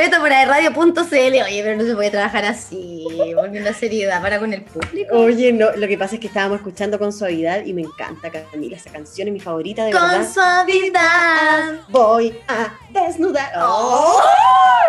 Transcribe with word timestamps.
respeto 0.00 0.22
por 0.22 0.30
radio.cl. 0.30 1.42
Oye, 1.44 1.62
pero 1.62 1.76
no 1.76 1.84
se 1.84 1.94
puede 1.94 2.10
trabajar 2.10 2.44
así, 2.46 3.06
volviendo 3.34 3.68
a 3.68 3.74
seriedad 3.74 4.22
para 4.22 4.38
con 4.38 4.52
el 4.52 4.62
público. 4.62 5.14
Oye, 5.14 5.52
no, 5.52 5.72
lo 5.76 5.86
que 5.86 5.98
pasa 5.98 6.14
es 6.14 6.20
que 6.20 6.26
estábamos 6.26 6.58
escuchando 6.58 6.98
con 6.98 7.12
suavidad 7.12 7.64
y 7.66 7.74
me 7.74 7.82
encanta, 7.82 8.30
Camila, 8.30 8.76
esa 8.76 8.90
canción 8.90 9.28
es 9.28 9.34
mi 9.34 9.40
favorita 9.40 9.84
de 9.84 9.92
con 9.92 10.00
verdad. 10.00 10.32
suavidad. 10.32 11.80
Voy 11.88 12.34
a 12.48 12.72
desnudar. 12.88 13.52
Oh, 13.58 14.22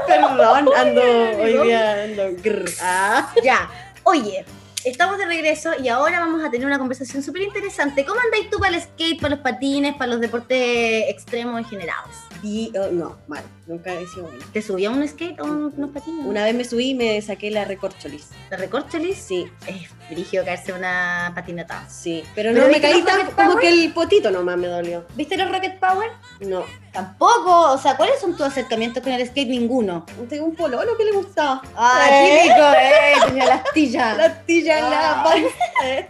perdón, 0.08 0.70
ando 0.76 1.02
hoy 1.41 1.68
día 1.68 2.04
ando 2.04 2.23
grr. 2.41 2.70
Ah. 2.82 3.34
Ya, 3.43 3.70
oye, 4.04 4.46
estamos 4.86 5.18
de 5.18 5.25
regreso 5.25 5.71
y 5.82 5.89
ahora 5.89 6.20
vamos 6.20 6.43
a 6.43 6.50
tener 6.50 6.66
una 6.66 6.80
conversación 6.80 7.21
súper 7.21 7.41
interesante. 7.43 8.05
¿Cómo 8.05 8.20
andáis 8.21 8.49
tú 8.49 8.59
para 8.59 8.76
el 8.76 8.82
skate, 8.82 9.20
para 9.20 9.35
los 9.35 9.43
patines, 9.43 9.96
para 9.96 10.12
los 10.12 10.21
deportes 10.21 11.05
extremos 11.09 11.57
en 11.57 11.66
general? 11.66 12.05
Y 12.43 12.71
oh, 12.77 12.91
no, 12.91 13.18
mal, 13.27 13.43
nunca 13.71 13.93
he 13.93 14.05
sido 14.07 14.23
buena. 14.27 14.45
¿Te 14.53 14.61
subía 14.61 14.89
un 14.91 15.07
skate 15.07 15.39
o 15.39 15.45
un- 15.45 15.73
unos 15.75 15.91
patines? 15.91 16.25
Una 16.25 16.43
vez 16.43 16.53
me 16.55 16.63
subí 16.63 16.89
y 16.91 16.95
me 16.95 17.21
saqué 17.21 17.49
la 17.52 17.66
recorcholis. 17.66 18.29
¿La 18.49 18.57
recorcholis? 18.57 19.17
Sí, 19.17 19.48
Es 19.67 19.89
brígido 20.09 20.43
caerse 20.45 20.73
una 20.73 21.31
patinata. 21.34 21.88
sí. 21.89 22.23
Pero 22.35 22.52
¿Pero 22.53 22.65
no 22.67 22.71
me 22.73 22.81
caí 22.81 23.02
tan 23.03 23.31
como 23.31 23.55
que 23.57 23.70
el 23.70 23.93
potito 23.93 24.29
nomás 24.31 24.57
me 24.57 24.67
dolió. 24.67 25.05
¿Viste 25.15 25.38
los 25.38 25.49
Rocket 25.52 25.79
Power? 25.79 26.09
No. 26.41 26.63
Tampoco. 26.91 27.71
O 27.71 27.77
sea, 27.77 27.95
¿cuáles 27.95 28.20
son 28.20 28.34
tus 28.34 28.41
acercamientos 28.45 29.02
con 29.02 29.13
el 29.13 29.26
skate? 29.26 29.48
Ninguno. 29.48 30.05
Tengo 30.29 30.45
un 30.45 30.55
pololo 30.55 30.98
que 30.98 31.05
le 31.05 31.12
gustaba. 31.13 31.62
Ah, 31.76 32.09
Eh. 32.12 32.40
típico, 32.43 32.63
eh. 32.73 33.13
Tenía 33.27 33.45
la 33.45 33.53
astilla. 33.65 34.13
La 34.15 34.26
astilla 34.26 34.79
en 34.79 34.90
la 34.90 35.21
Ah. 35.21 35.23
panza. 35.23 36.09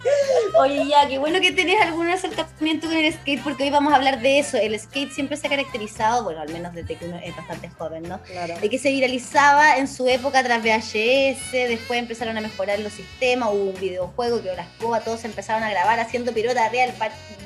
Oye, 0.59 0.87
ya, 0.87 1.07
qué 1.07 1.17
bueno 1.19 1.39
que 1.39 1.51
tenés 1.51 1.79
algún 1.81 2.07
acercamiento 2.07 2.87
con 2.87 2.97
el 2.97 3.13
skate, 3.13 3.43
porque 3.43 3.63
hoy 3.63 3.69
vamos 3.69 3.93
a 3.93 3.97
hablar 3.97 4.19
de 4.21 4.39
eso. 4.39 4.57
El 4.57 4.77
skate 4.79 5.11
siempre 5.11 5.37
se 5.37 5.47
ha 5.47 5.49
caracterizado, 5.49 6.23
bueno, 6.23 6.41
al 6.41 6.49
menos 6.51 6.73
desde 6.73 6.95
que 6.95 7.05
uno 7.05 7.17
es 7.23 7.35
bastante 7.35 7.50
joven, 7.77 8.03
¿no? 8.03 8.21
Claro. 8.21 8.55
De 8.59 8.69
que 8.69 8.77
se 8.77 8.91
viralizaba 8.91 9.77
en 9.77 9.87
su 9.87 10.07
época 10.07 10.43
tras 10.43 10.61
VHS, 10.61 11.51
después 11.51 11.99
empezaron 11.99 12.37
a 12.37 12.41
mejorar 12.41 12.79
los 12.79 12.93
sistemas, 12.93 13.49
hubo 13.51 13.71
un 13.71 13.79
videojuego 13.79 14.41
que 14.41 14.49
ahora 14.49 14.63
escoba, 14.63 15.01
todos 15.01 15.23
empezaron 15.25 15.63
a 15.63 15.69
grabar 15.69 15.99
haciendo 15.99 16.33
pirota 16.33 16.65
arriba 16.65 16.85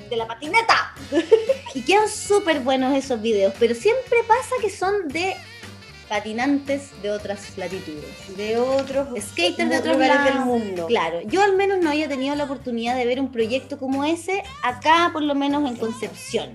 de 0.10 0.16
la 0.18 0.28
patineta. 0.28 0.94
y 1.74 1.82
quedan 1.82 2.10
súper 2.10 2.60
buenos 2.60 2.96
esos 2.96 3.22
videos, 3.22 3.54
pero 3.60 3.76
siempre 3.76 4.18
pasa 4.28 4.56
que 4.62 4.70
son 4.70 5.08
de 5.08 5.36
patinantes 6.08 6.92
de 7.02 7.12
otras 7.12 7.58
latitudes. 7.58 8.38
De 8.38 8.58
otros 8.58 9.08
Skaters 9.20 9.70
de 9.70 9.78
otros 9.78 9.94
lugares 9.96 10.24
del 10.24 10.46
mundo. 10.46 10.86
Claro, 10.88 11.22
yo 11.26 11.42
al 11.42 11.56
menos 11.56 11.80
no 11.82 11.90
había 11.90 12.08
tenido 12.08 12.36
la 12.36 12.44
oportunidad 12.44 12.96
de 12.96 13.06
ver 13.06 13.20
un 13.20 13.32
proyecto 13.32 13.78
como 13.78 14.04
ese 14.04 14.44
acá, 14.64 15.10
por 15.12 15.24
lo 15.24 15.36
menos 15.36 15.70
en 15.70 15.76
Concepción. 15.78 16.54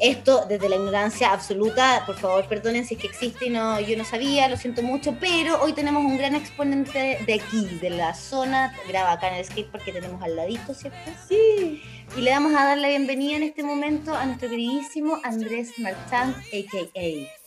Esto 0.00 0.44
desde 0.48 0.68
la 0.68 0.76
ignorancia 0.76 1.32
absoluta, 1.32 2.02
por 2.06 2.16
favor 2.18 2.46
perdonen 2.46 2.84
si 2.84 2.94
es 2.94 3.00
que 3.00 3.06
existe 3.06 3.46
y 3.46 3.50
no, 3.50 3.80
yo 3.80 3.96
no 3.96 4.04
sabía, 4.04 4.48
lo 4.48 4.56
siento 4.56 4.82
mucho, 4.82 5.16
pero 5.20 5.60
hoy 5.62 5.72
tenemos 5.72 6.04
un 6.04 6.16
gran 6.18 6.34
exponente 6.34 7.18
de 7.26 7.34
aquí, 7.34 7.66
de 7.80 7.90
la 7.90 8.14
zona, 8.14 8.74
graba 8.88 9.12
acá 9.12 9.28
en 9.28 9.34
el 9.34 9.44
skatepark 9.44 9.84
que 9.84 9.92
tenemos 9.92 10.22
al 10.22 10.36
ladito, 10.36 10.74
¿cierto? 10.74 11.10
Sí. 11.28 11.82
Y 12.16 12.20
le 12.20 12.30
vamos 12.30 12.52
a 12.54 12.64
dar 12.64 12.78
la 12.78 12.88
bienvenida 12.88 13.36
en 13.36 13.42
este 13.44 13.62
momento 13.62 14.14
a 14.14 14.26
nuestro 14.26 14.50
queridísimo 14.50 15.18
Andrés 15.24 15.70
Marchand, 15.78 16.34
a.k.a. 16.36 17.42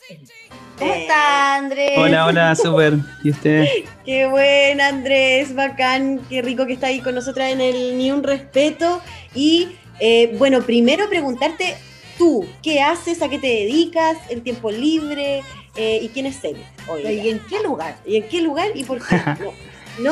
¿Cómo 0.78 0.94
Eh. 0.94 1.02
está 1.02 1.56
Andrés? 1.56 1.92
Hola, 1.98 2.26
hola, 2.28 2.56
súper. 2.56 2.94
¿Y 3.23 3.31
usted? 3.31 3.66
Qué 4.06 4.26
buena, 4.28 4.88
Andrés, 4.90 5.53
bacán, 5.56 6.20
qué 6.30 6.42
rico 6.42 6.66
que 6.66 6.73
está 6.73 6.88
ahí 6.88 7.00
con 7.02 7.16
nosotras 7.16 7.52
en 7.52 7.62
el 7.62 7.98
Ni 7.98 8.12
un 8.12 8.23
Respeto. 8.23 9.02
Y 9.34 9.70
eh, 10.00 10.36
bueno, 10.38 10.62
primero 10.62 11.08
preguntarte 11.09 11.76
tú, 12.18 12.46
¿qué 12.62 12.82
haces? 12.82 13.22
¿A 13.22 13.30
qué 13.30 13.40
te 13.40 13.48
dedicas? 13.48 14.18
¿El 14.30 14.42
tiempo 14.42 14.72
libre? 14.72 15.44
Eh, 15.76 16.00
¿Y 16.02 16.09
quién 16.09 16.26
es 16.26 16.44
él? 16.44 16.58
hoy 16.88 17.02
¿Y 17.03 17.30
en 17.30 17.40
qué 17.50 17.62
lugar? 17.62 17.98
¿Y 18.06 18.18
en 18.18 18.28
qué 18.30 18.42
lugar 18.42 18.68
y 18.76 18.84
por 18.84 19.00
qué? 19.06 19.16
No. 19.40 19.52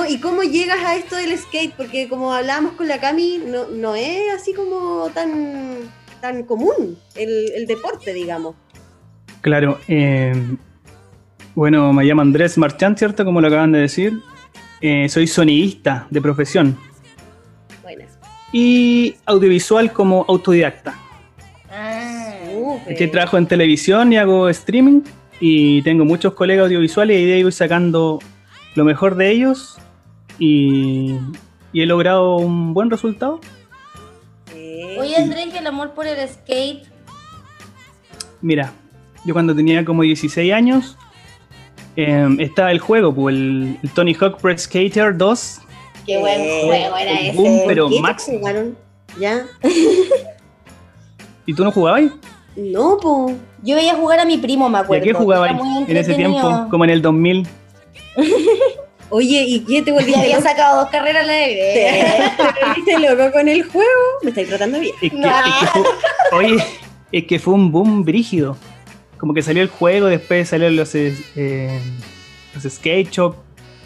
¿No? 0.03 0.09
¿Y 0.09 0.19
cómo 0.19 0.43
llegas 0.43 0.79
a 0.85 0.95
esto 0.95 1.17
del 1.17 1.37
skate? 1.37 1.73
Porque 1.75 2.07
como 2.07 2.33
hablábamos 2.33 2.73
con 2.73 2.87
la 2.87 2.99
Cami, 3.01 3.41
no, 3.45 3.67
no 3.67 3.95
es 3.95 4.33
así 4.33 4.53
como 4.53 5.09
tan, 5.13 5.91
tan 6.21 6.43
común 6.43 6.97
el, 7.15 7.51
el 7.53 7.67
deporte, 7.67 8.13
digamos. 8.13 8.55
Claro, 9.41 9.79
eh, 9.89 10.33
bueno, 11.53 11.91
me 11.91 12.05
llamo 12.05 12.21
Andrés 12.21 12.57
Marchand, 12.57 12.97
¿cierto? 12.97 13.25
Como 13.25 13.41
lo 13.41 13.47
acaban 13.47 13.73
de 13.73 13.79
decir. 13.79 14.13
Eh, 14.79 15.07
soy 15.09 15.27
sonidista 15.27 16.07
de 16.09 16.21
profesión 16.21 16.77
Buenas. 17.81 18.17
y 18.53 19.15
audiovisual 19.25 19.91
como 19.91 20.25
autodidacta. 20.29 20.97
Que 22.87 23.07
trabajo 23.07 23.37
en 23.37 23.47
televisión 23.47 24.11
y 24.13 24.17
hago 24.17 24.49
streaming 24.49 25.01
y 25.39 25.81
tengo 25.83 26.05
muchos 26.05 26.33
colegas 26.33 26.65
audiovisuales 26.65 27.19
y 27.19 27.25
de 27.25 27.33
ahí 27.35 27.43
voy 27.43 27.51
sacando 27.51 28.19
lo 28.75 28.83
mejor 28.85 29.15
de 29.15 29.31
ellos 29.31 29.77
y, 30.39 31.15
y 31.71 31.81
he 31.81 31.85
logrado 31.85 32.37
un 32.37 32.73
buen 32.73 32.89
resultado. 32.89 33.39
Sí. 34.51 34.81
Oye, 34.99 35.15
Andrés, 35.17 35.47
¿y 35.53 35.57
el 35.57 35.67
amor 35.67 35.91
por 35.91 36.07
el 36.07 36.27
skate? 36.27 36.83
Mira, 38.41 38.73
yo 39.25 39.33
cuando 39.33 39.55
tenía 39.55 39.85
como 39.85 40.01
16 40.03 40.51
años 40.53 40.97
eh, 41.95 42.27
estaba 42.39 42.71
el 42.71 42.79
juego, 42.79 43.13
pues, 43.13 43.35
el, 43.35 43.77
el 43.81 43.89
Tony 43.91 44.13
Hawk 44.13 44.39
Pro 44.41 44.57
Skater 44.57 45.15
2 45.17 45.59
Qué 46.05 46.17
buen 46.17 46.41
Eh, 46.41 46.61
juego 46.65 46.97
era 46.97 47.11
ese. 47.21 47.37
boom, 47.37 47.57
¿Por 47.59 47.67
pero 47.67 47.87
qué 47.89 47.95
te 47.95 48.01
Max. 48.01 48.23
jugaron? 48.25 48.77
¿Ya? 49.19 49.45
¿Y 51.45 51.53
tú 51.53 51.63
no 51.63 51.71
jugabas? 51.71 52.03
No, 52.55 52.97
po. 52.97 53.31
Yo 53.63 53.75
veía 53.75 53.95
jugar 53.95 54.19
a 54.19 54.25
mi 54.25 54.37
primo, 54.37 54.69
me 54.69 54.77
¿Y 54.77 54.81
a 54.81 54.83
acuerdo. 54.83 55.03
qué 55.03 55.13
jugabas 55.13 55.49
Era 55.51 55.63
muy 55.63 55.85
en 55.87 55.97
ese 55.97 56.13
tiempo? 56.13 56.67
Como 56.69 56.83
en 56.83 56.89
el 56.91 57.01
2000. 57.01 57.47
Oye, 59.09 59.43
¿y 59.47 59.59
qué 59.59 59.81
te 59.83 59.91
Y 59.91 59.93
volviste 59.93 60.19
había 60.19 60.41
sacado 60.41 60.81
dos 60.81 60.89
carreras 60.89 61.23
al 61.23 61.29
aire. 61.29 62.31
¿Te 62.37 62.65
volviste 62.65 62.99
loco 62.99 63.31
con 63.31 63.47
el 63.47 63.63
juego? 63.63 63.89
Me 64.23 64.29
estáis 64.29 64.47
tratando 64.49 64.79
bien. 64.79 64.95
Es 65.01 65.11
que, 65.11 65.17
No. 65.17 65.27
es 65.27 65.43
que 65.59 65.65
fue, 65.67 65.83
oye, 66.45 66.63
es 67.11 67.25
que 67.25 67.39
fue 67.39 67.53
un 67.53 67.71
boom 67.71 68.03
brígido. 68.03 68.57
Como 69.19 69.33
que 69.33 69.41
salió 69.43 69.61
el 69.61 69.69
juego, 69.69 70.07
después 70.07 70.49
salieron 70.49 70.75
los, 70.75 70.95
eh, 70.95 71.15
eh, 71.35 71.79
los 72.55 72.63
skate 72.73 73.09
shop. 73.11 73.35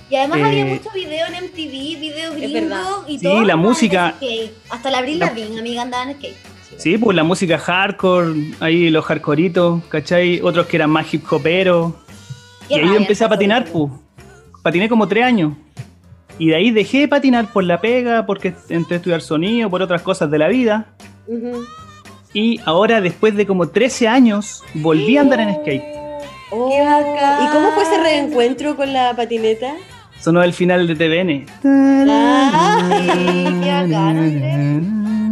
Y 0.10 0.16
además 0.16 0.40
Eh, 0.40 0.44
había 0.46 0.66
mucho 0.66 0.90
video 0.92 1.28
en 1.28 1.34
MTV, 1.44 2.00
video 2.00 2.32
gringo 2.34 3.04
y 3.08 3.18
Sí, 3.20 3.24
todo. 3.24 3.34
la 3.34 3.40
andaban 3.40 3.60
en 3.60 3.60
música-. 3.66 4.16
Hasta 4.70 4.90
la 4.90 5.00
Abril 5.00 5.20
la- 5.20 5.26
Lavigne, 5.28 5.60
amiga, 5.60 5.82
andaba 5.82 6.04
en 6.10 6.16
skate. 6.18 6.36
Sí, 6.78 6.98
pues 6.98 7.16
la 7.16 7.24
música 7.24 7.58
hardcore, 7.58 8.54
ahí 8.60 8.90
los 8.92 9.04
hardcoreitos, 9.06 9.84
¿cachai? 9.86 10.42
Otros 10.42 10.68
que 10.68 10.78
eran 10.78 10.92
más 10.92 11.12
hip 11.12 11.26
hoperos. 11.32 11.94
Y 12.70 12.76
ahí 12.76 12.80
yo 12.82 12.86
rabia 12.86 13.00
empecé 13.00 13.26
a 13.26 13.30
patinar, 13.30 13.66
pues. 13.66 13.92
Patiné 14.62 14.88
como 14.88 15.08
tres 15.08 15.24
años. 15.26 15.54
Y 16.38 16.50
de 16.50 16.56
ahí 16.56 16.70
dejé 16.72 17.00
de 17.00 17.08
patinar 17.08 17.52
por 17.52 17.64
la 17.64 17.82
pega, 17.82 18.28
porque 18.28 18.54
entré 18.70 18.96
a 18.96 18.98
estudiar 18.98 19.22
sonido, 19.22 19.70
por 19.72 19.82
otras 19.82 20.04
cosas 20.04 20.30
de 20.30 20.38
la 20.38 20.48
vida. 20.48 20.94
Y 22.32 22.60
ahora, 22.66 23.02
después 23.02 23.36
de 23.36 23.48
como 23.48 23.70
13 23.70 24.08
años, 24.08 24.64
volví 24.76 25.18
a 25.18 25.22
andar 25.22 25.40
en 25.40 25.56
skate. 25.56 25.84
Oh, 26.52 26.70
Qué 26.70 26.82
bacán. 26.84 27.44
¿Y 27.44 27.48
cómo 27.48 27.72
fue 27.72 27.84
ese 27.84 27.98
reencuentro 28.02 28.76
con 28.76 28.94
la 28.94 29.16
patineta? 29.16 29.74
Sonó 30.20 30.44
el 30.44 30.54
final 30.54 30.86
de 30.88 30.96
TVN. 30.96 31.46
Ay, 32.10 33.60
qué 33.64 33.72
bacán, 33.72 35.27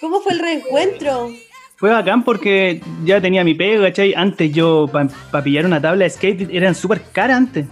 ¿Cómo 0.00 0.20
fue 0.20 0.32
el 0.32 0.38
reencuentro? 0.38 1.30
Fue 1.76 1.90
bacán 1.90 2.24
porque 2.24 2.80
ya 3.04 3.20
tenía 3.20 3.44
mi 3.44 3.54
pega, 3.54 3.84
¿cachai? 3.88 4.12
Antes 4.14 4.52
yo, 4.52 4.88
para 4.88 5.44
pillar 5.44 5.64
una 5.66 5.80
tabla 5.80 6.04
de 6.04 6.10
skate, 6.10 6.48
eran 6.52 6.74
súper 6.74 7.02
caras 7.12 7.36
antes. 7.36 7.66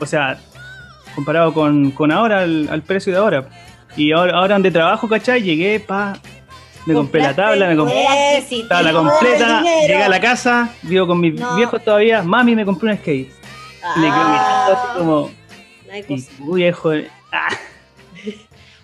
O 0.00 0.06
sea, 0.06 0.38
comparado 1.14 1.52
con, 1.52 1.90
con 1.90 2.10
ahora, 2.12 2.40
al, 2.40 2.68
al 2.70 2.82
precio 2.82 3.12
de 3.12 3.18
ahora. 3.18 3.48
Y 3.96 4.12
ahora, 4.12 4.36
ahora 4.38 4.54
donde 4.54 4.70
trabajo, 4.70 5.06
¿cachai? 5.08 5.42
Llegué, 5.42 5.80
pa, 5.80 6.18
me 6.86 6.94
compré 6.94 7.20
la 7.22 7.34
tabla, 7.34 7.68
me 7.68 7.76
compré 7.76 8.02
Eh, 8.02 8.44
la 8.62 8.68
tabla 8.68 8.92
completa, 8.92 9.62
llegué 9.62 10.02
a 10.02 10.08
la 10.08 10.20
casa, 10.20 10.70
vivo 10.82 11.06
con 11.06 11.20
mis 11.20 11.34
No. 11.34 11.56
viejos 11.56 11.84
todavía, 11.84 12.22
mami 12.22 12.54
me 12.56 12.64
compré 12.64 12.90
un 12.90 12.96
skate. 12.98 13.30
Y 13.96 14.00
le 14.00 14.06
quedo 14.06 14.28
mirando 14.28 14.72
así 14.72 14.98
como, 14.98 15.30
No 15.86 15.92
hay 15.92 16.00
y 16.00 16.02
cosa. 16.16 16.32
tú 16.38 16.54
viejo, 16.54 16.90
ah, 17.32 17.48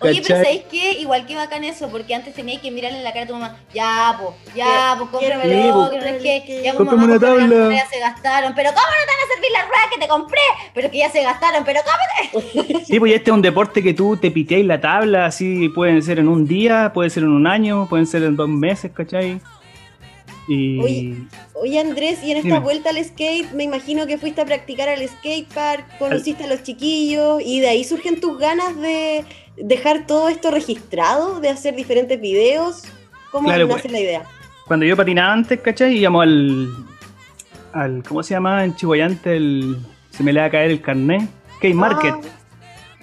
Oye, 0.09 0.21
pero. 0.25 0.35
¿sabéis 0.43 0.61
qué? 0.69 0.93
Igual 0.99 1.25
que 1.25 1.35
bacán 1.35 1.63
eso, 1.63 1.89
porque 1.89 2.15
antes 2.15 2.33
tenías 2.33 2.61
que 2.61 2.71
mirarle 2.71 2.97
en 2.99 3.03
la 3.03 3.11
cara 3.13 3.25
a 3.25 3.27
tu 3.27 3.33
mamá, 3.33 3.57
ya, 3.73 4.15
po, 4.19 4.35
ya, 4.55 4.95
pues 4.97 5.09
Quiero- 5.19 5.35
cómpramelo, 5.39 5.83
Sí, 5.85 5.89
que 5.91 5.97
no 5.99 6.05
es 6.05 6.21
que, 6.43 6.55
ya, 6.63 6.73
pues, 6.73 6.75
Cómprame 6.77 7.01
mamá, 7.01 7.03
una 7.05 7.13
cómprame 7.19 7.39
las 7.41 7.49
tabla. 7.49 7.65
ruedas, 7.67 7.89
se 7.91 7.99
gastaron, 7.99 8.53
pero 8.55 8.69
¿cómo 8.71 8.85
no 8.85 8.93
te 9.05 9.11
van 9.11 9.21
a 9.29 9.33
servir 9.33 9.51
las 9.51 9.67
ruedas 9.67 9.85
que 9.93 9.99
te 9.99 10.07
compré? 10.07 10.39
Pero 10.73 10.91
que 10.91 10.97
ya 10.97 11.09
se 11.11 11.23
gastaron, 11.23 11.63
pero 11.63 11.79
¿cómo? 11.83 12.81
Sí, 12.85 12.99
pues 12.99 13.13
este 13.13 13.29
es 13.31 13.33
un 13.35 13.41
deporte 13.41 13.81
que 13.83 13.93
tú 13.93 14.17
te 14.17 14.31
piteas 14.31 14.65
la 14.65 14.79
tabla, 14.81 15.25
así 15.25 15.69
pueden 15.69 16.01
ser 16.03 16.19
en 16.19 16.27
un 16.27 16.47
día, 16.47 16.91
puede 16.93 17.09
ser 17.09 17.23
en 17.23 17.29
un 17.29 17.47
año, 17.47 17.87
pueden 17.89 18.07
ser 18.07 18.23
en 18.23 18.35
dos 18.35 18.49
meses, 18.49 18.91
¿cachai? 18.93 19.39
Y 20.47 20.79
Oye. 20.79 21.13
Oye 21.53 21.79
Andrés, 21.79 22.19
y 22.23 22.31
en 22.31 22.37
esta 22.37 22.47
Dime. 22.47 22.59
vuelta 22.59 22.89
al 22.89 23.03
skate, 23.05 23.51
me 23.53 23.63
imagino 23.63 24.07
que 24.07 24.17
fuiste 24.17 24.41
a 24.41 24.45
practicar 24.45 24.89
al 24.89 25.07
skatepark, 25.07 25.99
conociste 25.99 26.43
a 26.45 26.47
los 26.47 26.63
chiquillos 26.63 27.41
y 27.45 27.59
de 27.59 27.69
ahí 27.69 27.83
surgen 27.83 28.19
tus 28.19 28.39
ganas 28.39 28.75
de 28.81 29.23
dejar 29.57 30.05
todo 30.07 30.29
esto 30.29 30.51
registrado, 30.51 31.39
de 31.39 31.49
hacer 31.49 31.75
diferentes 31.75 32.19
videos. 32.19 32.83
¿Cómo 33.31 33.47
Claro, 33.47 33.67
nace 33.67 33.81
pues. 33.81 33.91
la 33.93 33.99
idea? 33.99 34.21
cuando 34.67 34.85
yo 34.85 34.95
patinaba 34.95 35.33
antes, 35.33 35.59
¿cachai? 35.59 35.97
Íbamos 35.97 36.23
al, 36.23 36.69
al 37.73 38.03
¿cómo 38.07 38.23
se 38.23 38.33
llama 38.33 38.63
en 38.63 38.73
Chihuayante? 38.75 39.35
El, 39.35 39.77
se 40.11 40.23
me 40.23 40.31
le 40.31 40.39
va 40.39 40.45
a 40.45 40.49
caer 40.49 40.71
el 40.71 40.81
carnet. 40.81 41.23
K-Market. 41.61 42.15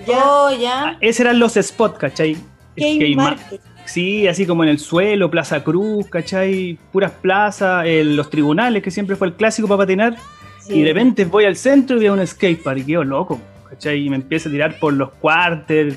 Ya. 0.06 0.18
Oh, 0.24 0.50
ya. 0.50 0.84
Ah, 0.90 0.96
Esos 1.00 1.20
eran 1.20 1.38
los 1.38 1.54
spots, 1.54 1.98
¿cachai? 1.98 2.36
K-Market. 2.76 3.60
Sí, 3.84 4.26
así 4.28 4.46
como 4.46 4.62
en 4.64 4.70
el 4.70 4.78
suelo, 4.78 5.30
Plaza 5.30 5.62
Cruz, 5.64 6.06
¿cachai? 6.08 6.78
Puras 6.92 7.10
plazas, 7.10 7.84
el- 7.86 8.16
los 8.16 8.28
tribunales, 8.30 8.82
que 8.82 8.90
siempre 8.90 9.16
fue 9.16 9.28
el 9.28 9.34
clásico 9.34 9.66
para 9.68 9.78
patinar. 9.78 10.16
Sí. 10.60 10.74
Y 10.74 10.82
de 10.82 10.88
repente 10.92 11.24
voy 11.24 11.44
al 11.44 11.56
centro 11.56 11.96
y 11.96 12.00
veo 12.00 12.12
un 12.14 12.26
skatepark 12.26 12.78
y 12.80 12.84
quedo 12.84 13.04
loco, 13.04 13.40
¿cachai? 13.70 14.06
Y 14.06 14.10
me 14.10 14.16
empiezo 14.16 14.48
a 14.48 14.52
tirar 14.52 14.78
por 14.78 14.92
los 14.92 15.10
cuartos, 15.12 15.94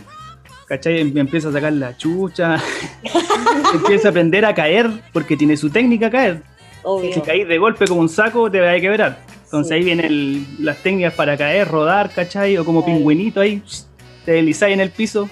¿cachai? 0.72 1.04
Me 1.04 1.20
empiezo 1.20 1.50
a 1.50 1.52
sacar 1.52 1.74
la 1.74 1.98
chucha. 1.98 2.56
empiezo 3.74 4.08
a 4.08 4.12
aprender 4.12 4.46
a 4.46 4.56
caer, 4.56 4.90
porque 5.12 5.36
tiene 5.36 5.58
su 5.58 5.70
técnica 5.70 6.10
caer. 6.10 6.44
Obvio. 6.84 7.14
Si 7.14 7.20
caís 7.20 7.46
de 7.46 7.58
golpe 7.58 7.86
como 7.88 8.00
un 8.00 8.08
saco, 8.08 8.50
te 8.50 8.62
va 8.62 8.72
a 8.72 8.80
quebrar. 8.80 9.20
Entonces 9.44 9.68
Sí. 9.68 9.74
ahí 9.74 9.84
vienen 9.84 10.48
las 10.60 10.78
técnicas 10.82 11.14
para 11.14 11.36
caer, 11.36 11.68
rodar, 11.68 12.10
¿cachai? 12.12 12.58
O 12.58 12.64
como 12.64 12.86
pingüinito 12.86 13.42
ahí, 13.42 13.62
te 14.24 14.32
deslizáis 14.32 14.74
en 14.74 14.80
el 14.80 14.92
piso. 14.92 15.30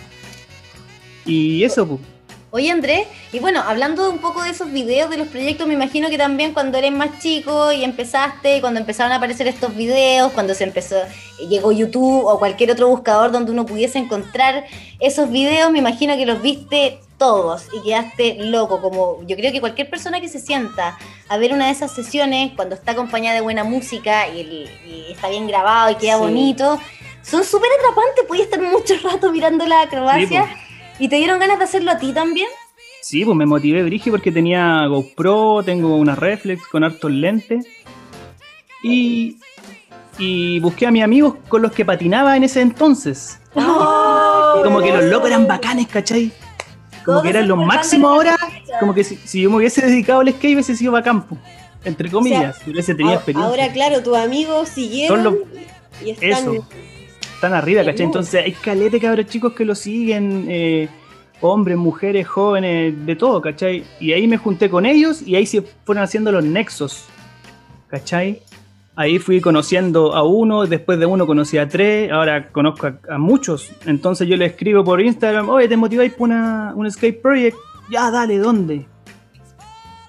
Y 1.25 1.63
eso, 1.63 1.87
pues. 1.87 2.01
Oye 2.51 2.71
Andrés, 2.71 3.07
y 3.31 3.37
bueno, 3.39 3.61
hablando 3.61 4.09
un 4.09 4.17
poco 4.17 4.41
de 4.41 4.49
esos 4.49 4.71
videos, 4.71 5.11
de 5.11 5.17
los 5.17 5.27
proyectos, 5.27 5.67
me 5.67 5.75
imagino 5.75 6.09
que 6.09 6.17
también 6.17 6.51
cuando 6.51 6.79
eres 6.79 6.91
más 6.91 7.19
chico 7.19 7.71
y 7.71 7.83
empezaste, 7.83 8.59
cuando 8.59 8.79
empezaron 8.79 9.11
a 9.11 9.17
aparecer 9.17 9.47
estos 9.47 9.75
videos, 9.75 10.31
cuando 10.31 10.55
se 10.55 10.63
empezó, 10.63 10.95
llegó 11.47 11.71
YouTube 11.71 12.25
o 12.25 12.39
cualquier 12.39 12.71
otro 12.71 12.87
buscador 12.87 13.31
donde 13.31 13.51
uno 13.51 13.67
pudiese 13.67 13.99
encontrar 13.99 14.65
esos 14.99 15.29
videos, 15.29 15.71
me 15.71 15.77
imagino 15.77 16.17
que 16.17 16.25
los 16.25 16.41
viste 16.41 16.99
todos 17.19 17.67
y 17.71 17.83
quedaste 17.87 18.37
loco, 18.39 18.81
como 18.81 19.21
yo 19.27 19.35
creo 19.35 19.51
que 19.51 19.59
cualquier 19.59 19.87
persona 19.87 20.19
que 20.19 20.27
se 20.27 20.39
sienta 20.39 20.97
a 21.27 21.37
ver 21.37 21.53
una 21.53 21.67
de 21.67 21.73
esas 21.73 21.93
sesiones 21.93 22.53
cuando 22.55 22.73
está 22.73 22.93
acompañada 22.93 23.35
de 23.35 23.41
buena 23.41 23.63
música 23.63 24.27
y, 24.27 24.39
y 24.39 25.05
está 25.11 25.29
bien 25.29 25.45
grabado 25.45 25.91
y 25.91 25.95
queda 25.95 26.15
Sí. 26.15 26.21
bonito, 26.21 26.79
son 27.21 27.43
súper 27.43 27.69
atrapantes, 27.77 28.25
podías 28.27 28.45
estar 28.45 28.59
mucho 28.59 28.95
rato 29.03 29.31
mirando 29.31 29.67
la 29.67 29.81
acrobacia. 29.83 30.45
Sí, 30.47 30.68
¿Y 30.99 31.07
te 31.07 31.15
dieron 31.15 31.39
ganas 31.39 31.57
de 31.57 31.63
hacerlo 31.63 31.91
a 31.91 31.97
ti 31.97 32.13
también? 32.13 32.47
Sí, 33.01 33.23
pues 33.23 33.35
me 33.37 33.45
motivé 33.45 33.83
Brigi 33.83 34.11
porque 34.11 34.31
tenía 34.31 34.85
GoPro, 34.87 35.63
tengo 35.63 35.95
una 35.95 36.15
reflex 36.15 36.67
con 36.67 36.83
hartos 36.83 37.11
lentes. 37.11 37.65
Y, 38.83 39.37
y 40.17 40.59
busqué 40.59 40.87
a 40.87 40.91
mis 40.91 41.03
amigos 41.03 41.35
con 41.47 41.61
los 41.61 41.71
que 41.71 41.85
patinaba 41.85 42.35
en 42.35 42.43
ese 42.43 42.61
entonces. 42.61 43.39
Y 43.55 44.63
como 44.63 44.81
que 44.81 44.91
los 44.91 45.05
locos 45.05 45.29
eran 45.29 45.47
bacanes, 45.47 45.87
¿cachai? 45.87 46.31
Como 47.05 47.21
que 47.21 47.29
eran 47.29 47.47
los 47.47 47.57
máximos 47.57 48.11
ahora. 48.11 48.37
Como 48.79 48.93
que 48.93 49.03
si, 49.03 49.15
si 49.15 49.41
yo 49.41 49.49
me 49.49 49.57
hubiese 49.57 49.85
dedicado 49.85 50.19
al 50.19 50.29
skate 50.29 50.55
hubiese 50.55 50.75
sido 50.75 50.91
bacán, 50.91 51.25
entre 51.85 52.11
comillas. 52.11 52.57
si 52.63 52.71
hubiese 52.71 52.93
tenido 52.93 53.15
experiencia. 53.15 53.49
Ahora, 53.49 53.71
claro, 53.71 54.03
tus 54.03 54.17
amigos 54.17 54.69
siguieron 54.69 55.23
Son 55.23 55.39
y 56.03 56.11
están. 56.11 56.53
Eso. 56.53 56.67
Están 57.39 57.53
arriba, 57.53 57.85
¿cachai? 57.85 58.05
Entonces 58.05 58.43
hay 58.43 58.51
calete 58.51 58.99
cabros 58.99 59.25
chicos 59.27 59.53
que 59.53 59.63
lo 59.63 59.73
siguen, 59.73 60.47
eh, 60.49 60.89
hombres, 61.39 61.77
mujeres, 61.77 62.27
jóvenes, 62.27 63.05
de 63.05 63.15
todo, 63.15 63.41
¿cachai? 63.41 63.85
Y 64.01 64.11
ahí 64.11 64.27
me 64.27 64.35
junté 64.35 64.69
con 64.69 64.85
ellos 64.85 65.21
y 65.25 65.37
ahí 65.37 65.45
se 65.45 65.61
fueron 65.61 66.03
haciendo 66.03 66.33
los 66.33 66.43
nexos, 66.43 67.05
¿cachai? 67.87 68.41
Ahí 68.93 69.19
fui 69.19 69.39
conociendo 69.39 70.13
a 70.13 70.23
uno, 70.23 70.65
después 70.65 70.99
de 70.99 71.05
uno 71.05 71.25
conocí 71.25 71.57
a 71.57 71.69
tres, 71.69 72.11
ahora 72.11 72.49
conozco 72.49 72.87
a, 72.87 72.99
a 73.09 73.17
muchos. 73.17 73.71
Entonces 73.85 74.27
yo 74.27 74.35
le 74.35 74.47
escribo 74.47 74.83
por 74.83 74.99
Instagram, 74.99 75.47
oye, 75.47 75.69
¿te 75.69 75.77
motiváis 75.77 76.11
por 76.11 76.27
una, 76.27 76.73
un 76.75 76.91
skate 76.91 77.21
project? 77.21 77.55
Ya, 77.89 78.11
dale, 78.11 78.37
¿dónde? 78.37 78.85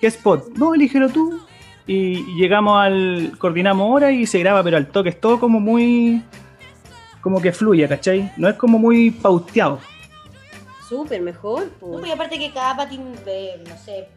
¿Qué 0.00 0.08
spot? 0.08 0.48
No, 0.56 0.74
elígelo 0.74 1.08
tú. 1.08 1.38
Y 1.86 2.24
llegamos 2.34 2.76
al, 2.76 3.34
coordinamos 3.38 3.88
hora 3.88 4.10
y 4.10 4.26
se 4.26 4.40
graba, 4.40 4.64
pero 4.64 4.78
al 4.78 4.88
toque 4.88 5.10
es 5.10 5.20
todo 5.20 5.38
como 5.38 5.60
muy 5.60 6.24
como 7.20 7.40
que 7.40 7.52
fluye, 7.52 7.88
¿cachai? 7.88 8.32
No 8.36 8.48
es 8.48 8.56
como 8.56 8.78
muy 8.78 9.10
pauteado. 9.10 9.78
Súper 10.88 11.20
mejor. 11.20 11.70
No, 11.80 11.92
pues, 11.92 12.06
y 12.06 12.10
aparte 12.10 12.38
que 12.38 12.52
cada 12.52 12.76
patín, 12.76 13.14
eh, 13.26 13.62
no 13.68 13.76
sé, 13.76 14.08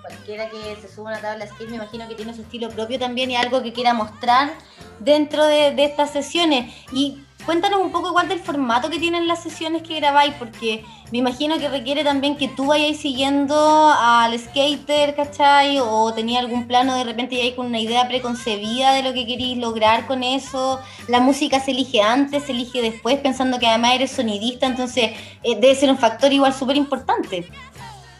cualquiera 0.00 0.48
que 0.48 0.76
se 0.80 0.88
suba 0.88 1.10
a 1.10 1.12
una 1.14 1.22
tabla 1.22 1.44
de 1.44 1.50
skate, 1.50 1.70
me 1.70 1.76
imagino 1.76 2.08
que 2.08 2.14
tiene 2.14 2.34
su 2.34 2.42
estilo 2.42 2.68
propio 2.68 2.98
también 2.98 3.30
y 3.30 3.36
algo 3.36 3.62
que 3.62 3.72
quiera 3.72 3.94
mostrar 3.94 4.52
dentro 5.00 5.44
de, 5.46 5.74
de 5.74 5.84
estas 5.84 6.10
sesiones. 6.10 6.72
Y 6.92 7.22
cuéntanos 7.44 7.80
un 7.80 7.90
poco 7.90 8.08
igual 8.08 8.28
del 8.28 8.40
formato 8.40 8.90
que 8.90 8.98
tienen 8.98 9.26
las 9.26 9.42
sesiones 9.42 9.82
que 9.82 9.96
grabáis, 9.96 10.34
porque 10.34 10.84
me 11.12 11.18
imagino 11.18 11.58
que 11.58 11.68
requiere 11.68 12.04
también 12.04 12.36
que 12.36 12.46
tú 12.46 12.66
vayáis 12.66 12.98
siguiendo 12.98 13.54
al 13.56 14.38
skater, 14.38 15.14
¿cachai? 15.16 15.78
O 15.80 16.12
tenía 16.14 16.38
algún 16.38 16.68
plano 16.68 16.94
de 16.94 17.02
repente 17.02 17.36
ya 17.36 17.56
con 17.56 17.66
una 17.66 17.80
idea 17.80 18.06
preconcebida 18.06 18.94
de 18.94 19.02
lo 19.02 19.12
que 19.12 19.26
queréis 19.26 19.58
lograr 19.58 20.06
con 20.06 20.22
eso. 20.22 20.80
La 21.08 21.18
música 21.18 21.58
se 21.58 21.72
elige 21.72 22.00
antes, 22.00 22.44
se 22.44 22.52
elige 22.52 22.80
después, 22.80 23.18
pensando 23.18 23.58
que 23.58 23.66
además 23.66 23.94
eres 23.96 24.12
sonidista, 24.12 24.66
entonces 24.66 25.10
eh, 25.42 25.56
debe 25.60 25.74
ser 25.74 25.90
un 25.90 25.98
factor 25.98 26.32
igual 26.32 26.54
súper 26.54 26.76
importante. 26.76 27.44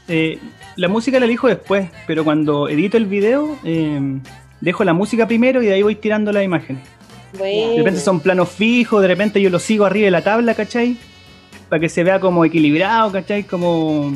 Eh, 0.09 0.41
la 0.75 0.89
música 0.89 1.21
la 1.21 1.27
elijo 1.27 1.47
después, 1.47 1.89
pero 2.09 2.25
cuando 2.25 2.69
edito 2.69 2.97
el 2.97 3.07
video, 3.07 3.57
eh, 3.63 4.01
dejo 4.61 4.83
la 4.83 4.95
música 4.95 5.29
primero 5.29 5.63
y 5.63 5.67
de 5.67 5.75
ahí 5.75 5.83
voy 5.83 5.95
tirando 5.95 6.33
la 6.33 6.43
imagen. 6.43 6.81
Bueno. 7.39 7.71
De 7.71 7.77
repente 7.77 8.01
son 8.01 8.19
planos 8.19 8.49
fijos, 8.49 9.01
de 9.01 9.07
repente 9.07 9.41
yo 9.41 9.51
lo 9.51 9.61
sigo 9.61 9.85
arriba 9.85 10.07
de 10.07 10.11
la 10.11 10.23
tabla, 10.23 10.55
¿cachai? 10.55 10.97
Para 11.71 11.81
que 11.81 11.89
se 11.89 12.05
vea 12.05 12.21
como 12.21 12.45
equilibrado, 12.45 13.11
¿cachai? 13.13 13.45
Como, 13.45 14.13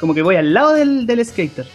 como 0.00 0.14
que 0.14 0.22
voy 0.22 0.36
al 0.36 0.54
lado 0.54 0.72
del, 0.72 1.06
del 1.06 1.24
skater. 1.26 1.66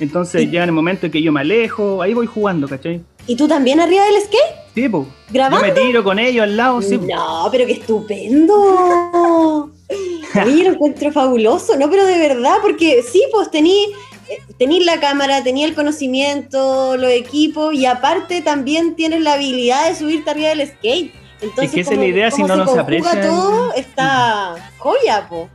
Entonces 0.00 0.50
llega 0.50 0.64
el 0.64 0.72
momento 0.72 1.06
en 1.06 1.12
que 1.12 1.22
yo 1.22 1.30
me 1.30 1.40
alejo, 1.40 2.02
ahí 2.02 2.12
voy 2.12 2.26
jugando, 2.26 2.66
¿cachai? 2.66 3.02
¿Y 3.26 3.36
tú 3.36 3.48
también 3.48 3.80
arriba 3.80 4.04
del 4.04 4.22
skate? 4.22 4.66
Sí. 4.74 4.82
Yo 4.90 5.06
¿Grabando? 5.30 5.66
me 5.66 5.72
tiro 5.72 6.04
con 6.04 6.18
ellos 6.18 6.42
al 6.42 6.56
lado, 6.56 6.82
sí. 6.82 6.98
No, 6.98 7.48
pero 7.50 7.66
qué 7.66 7.72
estupendo. 7.72 9.70
Oye, 10.44 10.64
lo 10.64 10.72
encuentro 10.72 11.12
fabuloso, 11.12 11.76
¿no? 11.76 11.88
Pero 11.90 12.04
de 12.04 12.18
verdad, 12.18 12.56
porque 12.60 13.02
sí, 13.02 13.22
pues 13.32 13.50
tení, 13.50 13.84
eh, 14.28 14.38
tení 14.58 14.84
la 14.84 15.00
cámara, 15.00 15.42
tenía 15.42 15.66
el 15.66 15.74
conocimiento, 15.74 16.96
los 16.98 17.10
equipos, 17.10 17.72
y 17.74 17.86
aparte 17.86 18.42
también 18.42 18.96
tienes 18.96 19.22
la 19.22 19.34
habilidad 19.34 19.88
de 19.88 19.94
subirte 19.94 20.30
arriba 20.30 20.48
del 20.50 20.68
skate. 20.68 21.12
Entonces, 21.40 21.64
Es 21.66 21.70
que 21.72 21.80
esa 21.80 21.92
es 21.92 21.98
la 21.98 22.06
idea, 22.06 22.30
si 22.30 22.42
no, 22.42 22.48
no 22.48 22.54
se 22.54 22.60
conjuga 22.60 22.82
aprecia 22.82 23.12
el- 23.20 23.28
todo, 23.28 23.72
está 23.74 24.54
joya, 24.78 25.28
po. 25.28 25.48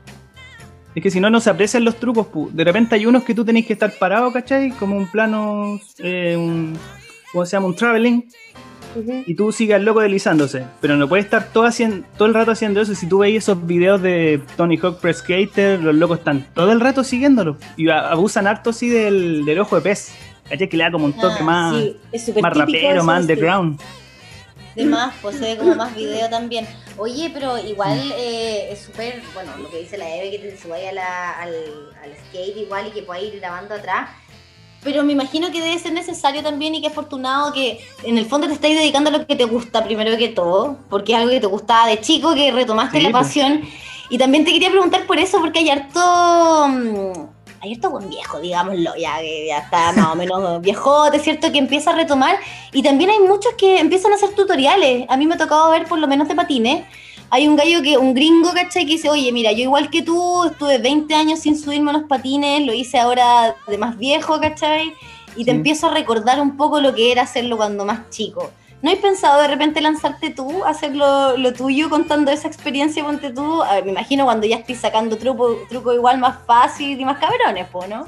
Es 0.94 1.02
que 1.02 1.10
si 1.10 1.20
no, 1.20 1.30
no 1.30 1.40
se 1.40 1.50
aprecian 1.50 1.86
los 1.86 1.96
trucos. 1.96 2.28
pu. 2.28 2.50
De 2.52 2.64
repente 2.64 2.96
hay 2.96 3.06
unos 3.06 3.24
que 3.24 3.34
tú 3.34 3.46
tenés 3.46 3.66
que 3.66 3.74
estar 3.74 3.92
parado, 3.98 4.32
¿cachai? 4.32 4.72
Como 4.72 4.96
un 4.98 5.08
plano, 5.08 5.80
eh, 6.00 6.36
un, 6.38 6.78
¿cómo 7.32 7.46
se 7.46 7.52
llama? 7.54 7.68
Un 7.68 7.76
traveling. 7.76 8.26
Y 9.26 9.36
tú 9.36 9.54
sigues 9.54 9.82
loco 9.82 10.02
deslizándose. 10.02 10.66
Pero 10.82 10.98
no 10.98 11.08
puedes 11.08 11.24
estar 11.24 11.46
todo, 11.54 11.64
haciendo, 11.64 12.06
todo 12.18 12.28
el 12.28 12.34
rato 12.34 12.52
haciendo 12.52 12.82
eso. 12.82 12.94
Si 12.94 13.08
tú 13.08 13.20
veis 13.20 13.38
esos 13.38 13.66
videos 13.66 14.02
de 14.02 14.42
Tony 14.58 14.78
Hawk 14.78 15.00
Pro 15.00 15.14
Skater, 15.14 15.80
los 15.82 15.96
locos 15.96 16.18
están 16.20 16.46
todo 16.54 16.74
el 16.74 16.82
rato 16.82 17.06
siguiéndolo. 17.06 17.56
Y 17.78 17.90
abusan 17.90 18.48
harto 18.48 18.72
así 18.72 18.90
del, 18.90 19.46
del 19.46 19.60
ojo 19.60 19.78
de 19.78 19.82
pez. 19.82 20.12
¿Cachai? 20.50 20.68
Que 20.68 20.76
le 20.76 20.84
da 20.84 20.92
como 20.92 21.06
un 21.06 21.14
toque 21.14 21.38
Ah, 21.40 21.44
más, 21.44 21.76
Sí, 22.14 22.34
más 22.42 22.54
rapero, 22.58 23.02
más 23.06 23.16
sí. 23.20 23.22
underground. 23.22 23.80
De 24.76 24.86
más, 24.86 25.14
posee 25.22 25.58
como 25.58 25.76
más 25.76 25.94
video 25.96 26.30
también. 26.30 26.66
Oye, 26.98 27.30
pero 27.34 27.58
igual 27.58 28.00
eh, 28.16 28.70
es 28.72 28.80
súper, 28.82 29.22
bueno, 29.34 29.52
lo 29.58 29.70
que 29.70 29.80
dice 29.80 29.98
la 29.98 30.10
Eve, 30.16 30.32
que 30.32 30.40
te 30.40 30.58
subáis 30.58 30.88
a 30.90 30.92
la- 30.94 31.32
al, 31.32 31.50
al 32.04 32.12
skate 32.28 32.58
igual 32.58 32.88
y 32.88 32.92
que 32.92 33.02
puedas 33.04 33.24
ir 33.24 33.40
grabando 33.40 33.76
atrás. 33.76 34.10
Pero 34.84 35.04
me 35.04 35.12
imagino 35.14 35.52
que 35.52 35.62
debe 35.62 35.78
ser 35.78 35.92
necesario 35.94 36.42
también 36.42 36.74
y 36.74 36.82
que 36.82 36.88
afortunado 36.88 37.54
que 37.54 37.86
en 38.04 38.18
el 38.18 38.26
fondo 38.26 38.48
te 38.48 38.54
estáis 38.54 38.76
dedicando 38.80 39.10
a 39.10 39.14
lo 39.14 39.28
que 39.28 39.36
te 39.36 39.44
gusta 39.46 39.84
primero 39.84 40.18
que 40.18 40.30
todo, 40.30 40.78
porque 40.90 41.12
es 41.14 41.20
algo 41.20 41.30
que 41.32 41.40
te 41.40 41.46
gustaba 41.48 41.88
de 41.88 42.00
chico, 42.02 42.34
que 42.34 42.52
retomaste 42.52 42.98
Sí, 42.98 43.04
la 43.04 43.12
pues. 43.12 43.24
pasión. 43.28 43.62
Y 44.10 44.18
también 44.18 44.44
te 44.44 44.52
quería 44.52 44.70
preguntar 44.72 45.06
por 45.06 45.20
eso, 45.20 45.40
porque 45.40 45.60
hay 45.60 45.70
harto... 45.70 47.30
harto 47.62 47.90
buen 47.92 48.10
viejo, 48.10 48.40
digámoslo, 48.40 48.96
ya 48.96 49.20
que 49.20 49.48
ya 49.48 49.60
está 49.60 49.92
más 49.94 50.14
o 50.14 50.16
menos 50.16 50.62
viejote, 50.62 51.20
¿cierto? 51.20 51.52
Que 51.52 51.60
empieza 51.60 51.92
a 51.92 51.96
retomar. 51.96 52.38
Y 52.74 52.82
también 52.84 53.10
hay 53.12 53.20
muchos 53.20 53.54
que 53.58 53.80
empiezan 53.80 54.12
a 54.12 54.16
hacer 54.16 54.34
tutoriales. 54.36 55.06
A 55.10 55.18
mí 55.18 55.28
me 55.28 55.36
ha 55.36 55.38
tocado 55.38 55.70
ver 55.72 55.86
por 55.86 56.00
lo 56.00 56.08
menos 56.08 56.28
de 56.28 56.36
patines. 56.36 56.84
Hay 57.30 57.48
un 57.48 57.56
gallo 57.56 57.82
que, 57.82 57.98
un 57.98 58.14
gringo, 58.14 58.52
¿cachai? 58.54 58.86
Que 58.86 58.94
dice, 58.94 59.10
oye, 59.10 59.32
mira, 59.32 59.52
yo 59.54 59.60
igual 59.60 59.90
que 59.90 60.02
tú, 60.02 60.44
estuve 60.46 60.80
20 60.80 61.14
años 61.16 61.40
sin 61.40 61.58
subirme 61.58 61.92
a 61.92 61.94
los 61.94 62.04
patines, 62.04 62.66
lo 62.66 62.74
hice 62.74 63.00
ahora 63.00 63.56
de 63.68 63.78
más 63.78 63.98
viejo, 63.98 64.40
¿cachai? 64.40 64.94
Y 65.38 65.46
te 65.46 65.52
Sí. 65.52 65.58
empiezo 65.58 65.88
a 65.88 65.92
recordar 65.92 66.42
un 66.42 66.58
poco 66.58 66.82
lo 66.82 66.94
que 66.94 67.10
era 67.12 67.22
hacerlo 67.22 67.56
cuando 67.56 67.86
más 67.86 68.10
chico. 68.10 68.52
¿No 68.82 68.90
has 68.90 68.98
pensado 68.98 69.42
de 69.42 69.48
repente 69.48 69.80
lanzarte 69.80 70.32
tú, 70.32 70.66
hacer 70.66 70.96
lo, 70.96 71.38
lo 71.38 71.54
tuyo 71.54 71.90
contando 71.90 72.32
esa 72.32 72.48
experiencia, 72.48 73.04
ponte 73.04 73.32
tú? 73.32 73.62
A 73.62 73.76
ver, 73.76 73.86
me 73.86 73.92
imagino 73.92 74.26
cuando 74.26 74.48
ya 74.48 74.56
estés 74.58 74.80
sacando 74.80 75.18
truco, 75.18 75.56
truco 75.70 75.94
igual 75.94 76.18
más 76.20 76.38
fácil 76.48 77.00
y 77.00 77.06
más 77.06 77.18
cabrones, 77.20 77.68
po, 77.68 77.86
¿no? 77.88 78.06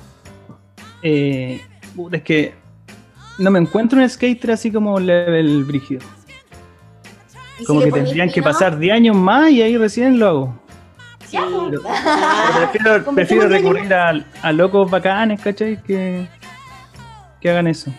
Eh, 1.04 1.62
es 2.12 2.24
que 2.24 2.56
no 3.38 3.52
me 3.52 3.60
encuentro 3.60 4.00
un 4.02 4.10
skater 4.10 4.52
así 4.52 4.72
como 4.72 5.00
level 5.00 5.64
brígido. 5.64 6.02
Si 7.60 7.66
Como 7.66 7.82
que 7.82 7.92
tendrían 7.92 8.30
que 8.32 8.42
pasar 8.42 8.78
10 8.80 8.96
años 8.96 9.16
más 9.16 9.52
y 9.52 9.62
ahí 9.62 9.78
recién 9.78 10.18
lo 10.18 10.28
hago. 10.28 10.60
ya, 11.30 11.42
po. 11.46 11.70
Pero- 12.74 13.06
prefiero 13.14 13.48
recurrir 13.48 13.94
a, 13.94 14.14
a 14.42 14.52
locos 14.52 14.90
bacanes, 14.90 15.40
¿cachai? 15.40 15.82
Que, 15.84 16.28
que 17.40 17.50
hagan 17.50 17.68
eso. 17.68 17.92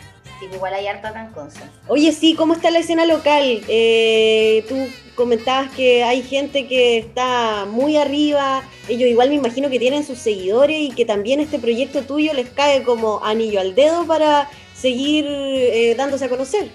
Así 0.44 0.50
que 0.50 0.56
igual 0.56 0.74
hay 0.74 0.86
harto 0.86 1.08
acá 1.08 1.24
en 1.24 1.32
Conce. 1.32 1.60
Oye, 1.88 2.12
sí, 2.12 2.34
¿cómo 2.34 2.52
está 2.52 2.70
la 2.70 2.80
escena 2.80 3.06
local? 3.06 3.62
Eh, 3.66 4.62
tú 4.68 4.76
comentabas 5.14 5.70
que 5.70 6.04
hay 6.04 6.22
gente 6.22 6.66
que 6.66 6.98
está 6.98 7.64
muy 7.64 7.96
arriba, 7.96 8.62
ellos 8.88 9.08
igual 9.08 9.30
me 9.30 9.36
imagino 9.36 9.70
que 9.70 9.78
tienen 9.78 10.04
sus 10.04 10.18
seguidores 10.18 10.76
y 10.78 10.90
que 10.90 11.06
también 11.06 11.40
este 11.40 11.58
proyecto 11.58 12.02
tuyo 12.02 12.34
les 12.34 12.50
cae 12.50 12.82
como 12.82 13.24
anillo 13.24 13.58
al 13.58 13.74
dedo 13.74 14.06
para 14.06 14.50
seguir 14.74 15.24
eh, 15.26 15.94
dándose 15.96 16.26
a 16.26 16.28
conocer. 16.28 16.68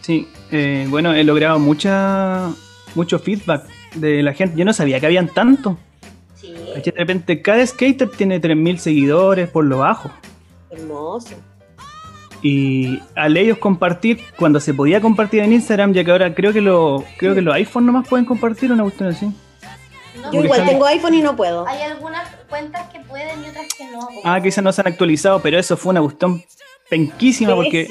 Sí, 0.00 0.26
eh, 0.50 0.86
bueno, 0.88 1.14
he 1.14 1.22
logrado 1.22 1.60
mucha, 1.60 2.50
mucho 2.96 3.20
feedback 3.20 3.64
de 3.94 4.24
la 4.24 4.32
gente. 4.32 4.56
Yo 4.58 4.64
no 4.64 4.72
sabía 4.72 4.98
que 4.98 5.06
habían 5.06 5.28
tanto. 5.28 5.78
Sí. 6.34 6.52
De 6.52 6.92
repente, 6.96 7.40
cada 7.42 7.64
skater 7.64 8.10
tiene 8.10 8.40
3.000 8.40 8.78
seguidores 8.78 9.48
por 9.48 9.64
lo 9.64 9.78
bajo. 9.78 10.10
Hermoso. 10.70 11.36
Y 12.46 13.00
al 13.14 13.38
ellos 13.38 13.56
compartir, 13.56 14.20
cuando 14.36 14.60
se 14.60 14.74
podía 14.74 15.00
compartir 15.00 15.40
en 15.42 15.54
Instagram, 15.54 15.94
ya 15.94 16.04
que 16.04 16.10
ahora 16.10 16.34
creo 16.34 16.52
que 16.52 16.60
lo, 16.60 17.02
creo 17.16 17.34
que 17.34 17.40
los 17.40 17.54
iPhone 17.54 17.86
nomás 17.86 18.06
pueden 18.06 18.26
compartir 18.26 18.70
una 18.70 18.82
cuestión 18.82 19.08
así. 19.08 19.32
No, 20.22 20.30
Yo 20.30 20.44
igual 20.44 20.66
tengo 20.66 20.84
iPhone 20.84 21.14
y 21.14 21.22
no 21.22 21.34
puedo. 21.34 21.66
Hay 21.66 21.80
algunas 21.80 22.28
cuentas 22.50 22.86
que 22.92 23.00
pueden 23.00 23.42
y 23.42 23.48
otras 23.48 23.66
que 23.76 23.86
no. 23.90 24.06
Ah, 24.24 24.40
quizás 24.42 24.62
no 24.62 24.72
se 24.72 24.82
han 24.82 24.88
actualizado, 24.88 25.40
pero 25.40 25.58
eso 25.58 25.74
fue 25.78 25.92
una 25.92 26.02
cuestión 26.02 26.42
penquísima 26.90 27.54
porque 27.54 27.88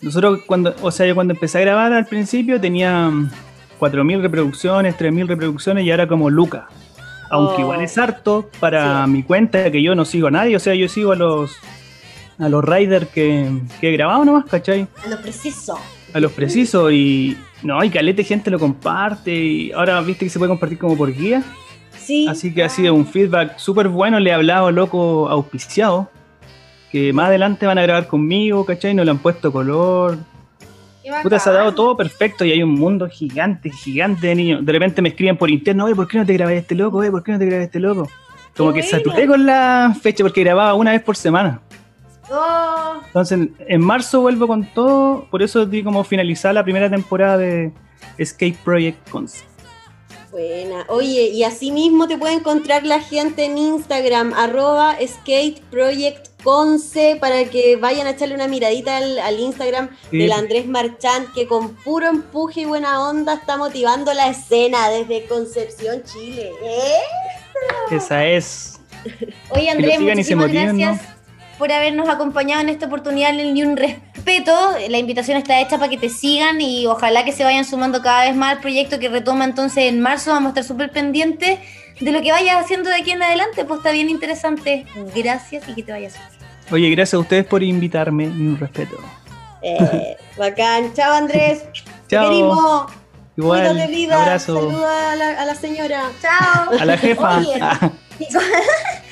nosotros 0.00 0.40
cuando, 0.44 0.74
o 0.82 0.90
sea, 0.90 1.06
yo 1.06 1.14
cuando 1.14 1.34
empecé 1.34 1.58
a 1.58 1.60
grabar 1.60 1.92
al 1.92 2.06
principio 2.06 2.60
tenía 2.60 3.08
mm, 3.08 3.30
4.000 3.78 4.22
reproducciones, 4.22 4.96
3.000 4.98 5.28
reproducciones 5.28 5.84
y 5.84 5.90
ahora 5.92 6.08
como 6.08 6.30
Luca. 6.30 6.66
Aunque 7.30 7.54
Oh. 7.58 7.60
igual 7.60 7.80
es 7.82 7.96
harto 7.96 8.50
para 8.58 9.04
Sí. 9.04 9.10
mi 9.12 9.22
cuenta 9.22 9.70
que 9.70 9.82
yo 9.82 9.94
no 9.94 10.04
sigo 10.04 10.26
a 10.26 10.30
nadie, 10.32 10.56
o 10.56 10.60
sea, 10.60 10.74
yo 10.74 10.88
sigo 10.88 11.12
a 11.12 11.16
los 11.16 11.52
a 12.38 12.48
los 12.48 12.64
riders 12.64 13.08
que, 13.08 13.50
que 13.80 13.88
he 13.88 13.92
grabado 13.92 14.24
nomás, 14.24 14.44
¿cachai? 14.46 14.86
A 15.04 15.08
lo 15.08 15.20
preciso. 15.20 15.78
A 16.12 16.20
los 16.20 16.32
precisos 16.32 16.92
y 16.92 17.36
no, 17.62 17.82
y 17.82 17.90
calete 17.90 18.24
gente 18.24 18.50
lo 18.50 18.58
comparte 18.58 19.34
y 19.34 19.72
ahora 19.72 20.00
viste 20.00 20.24
que 20.24 20.30
se 20.30 20.38
puede 20.38 20.50
compartir 20.50 20.78
como 20.78 20.96
por 20.96 21.12
guía. 21.12 21.42
Sí. 21.98 22.26
Así 22.28 22.54
que 22.54 22.62
ha 22.62 22.68
sido 22.68 22.94
un 22.94 23.06
feedback 23.06 23.58
súper 23.58 23.88
bueno. 23.88 24.18
Le 24.20 24.30
he 24.30 24.32
hablado 24.32 24.68
a 24.68 24.72
loco 24.72 25.28
auspiciado. 25.28 26.10
Que 26.90 27.12
más 27.12 27.26
adelante 27.26 27.66
van 27.66 27.76
a 27.76 27.82
grabar 27.82 28.06
conmigo, 28.06 28.64
¿cachai? 28.64 28.94
No 28.94 29.04
le 29.04 29.10
han 29.10 29.18
puesto 29.18 29.52
color. 29.52 30.16
Puta, 31.22 31.38
se 31.38 31.50
ha 31.50 31.52
dado 31.52 31.74
todo 31.74 31.96
perfecto 31.96 32.44
y 32.44 32.52
hay 32.52 32.62
un 32.62 32.70
mundo 32.70 33.08
gigante, 33.08 33.70
gigante 33.70 34.28
de 34.28 34.34
niños. 34.34 34.64
De 34.64 34.72
repente 34.72 35.02
me 35.02 35.10
escriben 35.10 35.36
por 35.36 35.50
interno, 35.50 35.84
oye, 35.84 35.94
¿por 35.94 36.06
qué 36.08 36.18
no 36.18 36.26
te 36.26 36.32
grabé 36.34 36.58
este 36.58 36.74
loco? 36.74 37.00
¿por 37.10 37.22
qué 37.22 37.32
no 37.32 37.38
te 37.38 37.46
grabé 37.46 37.64
este 37.64 37.80
loco? 37.80 38.08
Como 38.56 38.72
Qué 38.72 38.80
que 38.80 38.86
bueno. 38.86 39.04
saturé 39.04 39.26
con 39.26 39.46
la 39.46 39.94
fecha 40.00 40.24
porque 40.24 40.42
grababa 40.42 40.74
una 40.74 40.92
vez 40.92 41.02
por 41.02 41.16
semana. 41.16 41.60
Oh, 42.30 43.00
Entonces, 43.06 43.48
en 43.66 43.80
marzo 43.80 44.20
vuelvo 44.20 44.46
con 44.46 44.64
todo. 44.72 45.26
Por 45.30 45.42
eso 45.42 45.64
di 45.66 45.82
como 45.82 46.04
finalizar 46.04 46.54
la 46.54 46.62
primera 46.62 46.88
temporada 46.90 47.38
de 47.38 47.72
Escape 48.18 48.56
Project 48.64 49.08
Cons. 49.10 49.42
Buena. 50.30 50.84
Oye, 50.88 51.28
y 51.28 51.42
así 51.44 51.70
mismo 51.70 52.06
te 52.06 52.18
puede 52.18 52.34
encontrar 52.34 52.84
la 52.84 53.00
gente 53.00 53.46
en 53.46 53.56
Instagram, 53.56 54.34
arroba 54.34 54.94
skateprojectconce, 55.04 57.16
para 57.18 57.46
que 57.46 57.76
vayan 57.76 58.06
a 58.06 58.10
echarle 58.10 58.34
una 58.34 58.46
miradita 58.46 58.98
al, 58.98 59.18
al 59.20 59.40
Instagram 59.40 59.88
Sí. 60.10 60.18
del 60.18 60.32
Andrés 60.32 60.66
Marchand, 60.66 61.32
que 61.32 61.46
con 61.46 61.70
puro 61.76 62.08
empuje 62.08 62.60
y 62.60 62.64
buena 62.66 63.08
onda 63.08 63.32
está 63.34 63.56
motivando 63.56 64.12
la 64.12 64.28
escena 64.28 64.90
desde 64.90 65.24
Concepción, 65.26 66.02
Chile. 66.04 66.52
¿Eh? 66.62 66.98
Esa 67.90 68.26
es. 68.26 68.78
Oye, 69.50 69.70
Andrés, 69.70 69.98
muchísimas 69.98 70.48
motiven, 70.48 70.76
gracias 70.78 71.17
por 71.58 71.72
habernos 71.72 72.08
acompañado 72.08 72.60
en 72.60 72.68
esta 72.68 72.86
oportunidad 72.86 73.30
en 73.30 73.40
el 73.40 73.54
Ni 73.54 73.62
un 73.62 73.76
Respeto. 73.76 74.54
La 74.88 74.98
invitación 74.98 75.36
está 75.36 75.60
hecha 75.60 75.78
para 75.78 75.90
que 75.90 75.98
te 75.98 76.08
sigan 76.08 76.60
y 76.60 76.86
ojalá 76.86 77.24
que 77.24 77.32
se 77.32 77.44
vayan 77.44 77.64
sumando 77.64 78.00
cada 78.00 78.24
vez 78.24 78.36
más 78.36 78.56
al 78.56 78.60
proyecto 78.60 78.98
que 78.98 79.08
retoma 79.08 79.44
entonces 79.44 79.84
en 79.84 80.00
marzo. 80.00 80.30
Vamos 80.30 80.46
a 80.46 80.60
estar 80.60 80.64
súper 80.64 80.90
pendientes 80.90 81.58
de 82.00 82.12
lo 82.12 82.22
que 82.22 82.30
vayas 82.30 82.56
haciendo 82.56 82.90
de 82.90 82.96
aquí 82.96 83.10
en 83.10 83.22
adelante, 83.22 83.64
pues 83.64 83.78
está 83.78 83.90
bien 83.90 84.08
interesante. 84.08 84.86
Gracias 85.14 85.68
y 85.68 85.74
que 85.74 85.82
te 85.82 85.92
vayas. 85.92 86.14
Oye, 86.70 86.90
gracias 86.90 87.14
a 87.14 87.18
ustedes 87.18 87.46
por 87.46 87.62
invitarme. 87.62 88.26
Ni 88.26 88.46
un 88.46 88.58
respeto. 88.58 88.96
Eh, 89.62 90.16
bacán. 90.36 90.92
Chao, 90.94 91.12
Andrés. 91.14 91.64
Chao. 92.08 92.30
queremos. 92.30 92.92
Igual. 93.36 93.70
Cuídate, 93.70 93.92
vida. 93.92 94.22
Abrazo. 94.22 94.54
Saluda 94.56 95.12
a 95.12 95.16
la, 95.16 95.42
a 95.42 95.44
la 95.44 95.54
señora. 95.54 96.02
Chao. 96.20 96.78
A 96.78 96.84
la 96.84 96.98
jefa. 96.98 97.42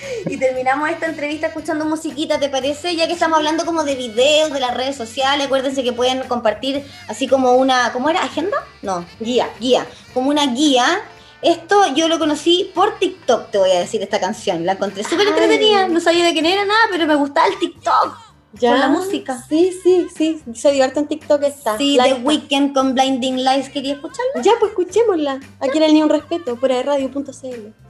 Y 0.27 0.37
terminamos 0.39 0.89
esta 0.91 1.07
entrevista 1.07 1.49
escuchando 1.49 1.85
musiquita, 1.85 2.39
¿te 2.39 2.49
parece? 2.49 2.97
Ya 2.97 3.07
que 3.07 3.13
estamos 3.13 3.39
hablando 3.39 3.65
como 3.65 3.85
de 3.85 3.95
videos, 3.95 4.53
de 4.53 4.61
las 4.61 4.75
redes 4.75 4.97
sociales, 4.97 5.47
acuérdense 5.47 5.83
que 5.83 5.93
pueden 5.93 6.23
compartir 6.29 6.85
así 7.09 7.29
como 7.29 7.53
una, 7.53 7.93
¿cómo 7.93 8.11
era? 8.11 8.23
¿Agenda? 8.23 8.57
No, 8.83 9.05
guía, 9.21 9.51
guía, 9.61 9.87
como 10.15 10.31
una 10.31 10.47
guía. 10.47 11.03
Esto 11.43 11.95
yo 11.95 12.09
lo 12.09 12.19
conocí 12.19 12.73
por 12.75 12.99
TikTok, 12.99 13.51
te 13.51 13.59
voy 13.59 13.71
a 13.71 13.81
decir 13.81 14.03
esta 14.03 14.19
canción. 14.19 14.65
La 14.65 14.73
encontré 14.73 15.05
súper 15.05 15.29
entretenida, 15.29 15.87
no 15.87 16.01
sabía 16.01 16.25
de 16.25 16.33
quién 16.33 16.47
era 16.47 16.65
nada, 16.65 16.87
pero 16.91 17.07
me 17.07 17.15
gustaba 17.15 17.47
el 17.47 17.59
TikTok. 17.59 18.27
Con 18.59 18.81
la 18.81 18.89
música. 18.89 19.45
Sí, 19.49 19.71
sí, 19.83 20.07
sí. 20.17 20.43
Se 20.55 20.71
divierte 20.71 20.99
en 21.01 21.09
TikTok 21.09 21.43
esta. 21.43 21.77
Sí, 21.77 21.99
The 22.03 22.15
Weeknd 22.15 22.73
con 22.73 22.95
Blinding 22.95 23.45
Lights, 23.45 23.69
¿quería 23.69 23.95
escucharla? 23.95 24.43
Ya, 24.43 24.53
pues 24.59 24.71
escuchémosla. 24.71 25.41
Aquí 25.61 25.77
en 25.77 25.85
el 25.85 25.93
Ni 25.93 26.03
un 26.03 26.09
Respeto, 26.09 26.57
por 26.57 26.71
radio.cl. 26.71 27.86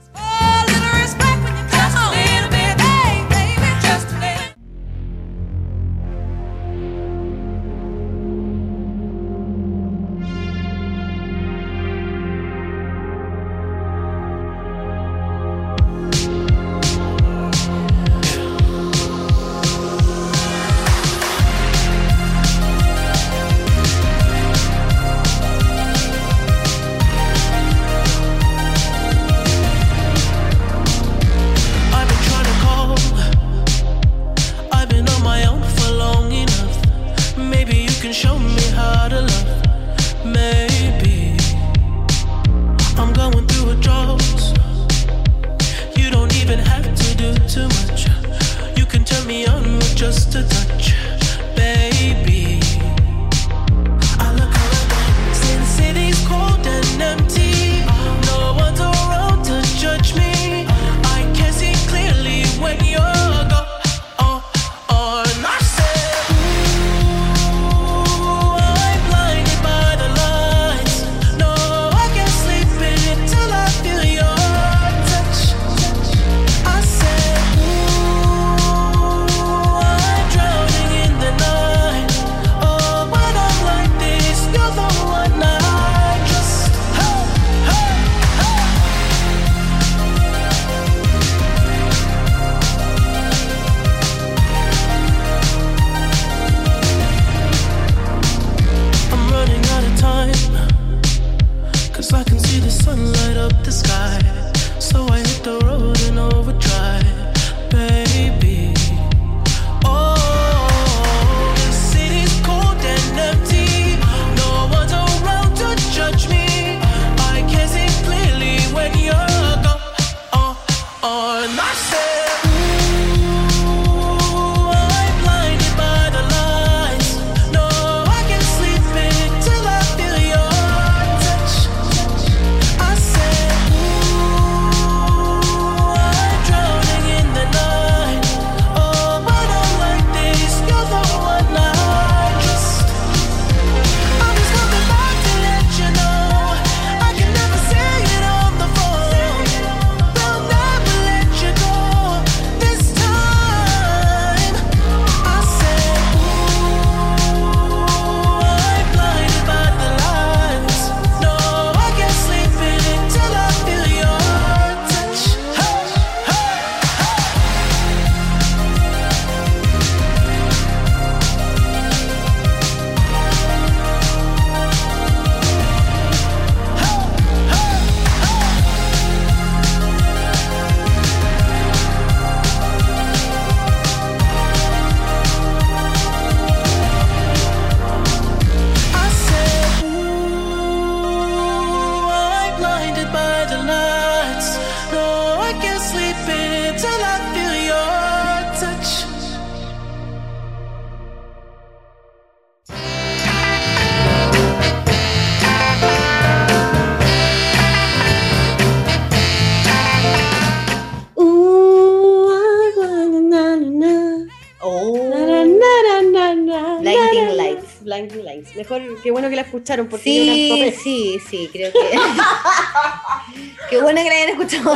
Mejor, 218.57 218.81
qué 219.03 219.11
bueno 219.11 219.29
que 219.29 219.35
la 219.35 219.43
escucharon 219.43 219.87
porque 219.87 220.03
Sí, 220.03 220.73
sí, 220.83 221.19
sí, 221.29 221.49
creo 221.53 221.71
que. 221.71 221.79
Qué 223.69 223.81
bueno 223.81 224.01
que 224.01 224.09
la 224.09 224.15
hayan 224.15 224.29
escuchado. 224.29 224.75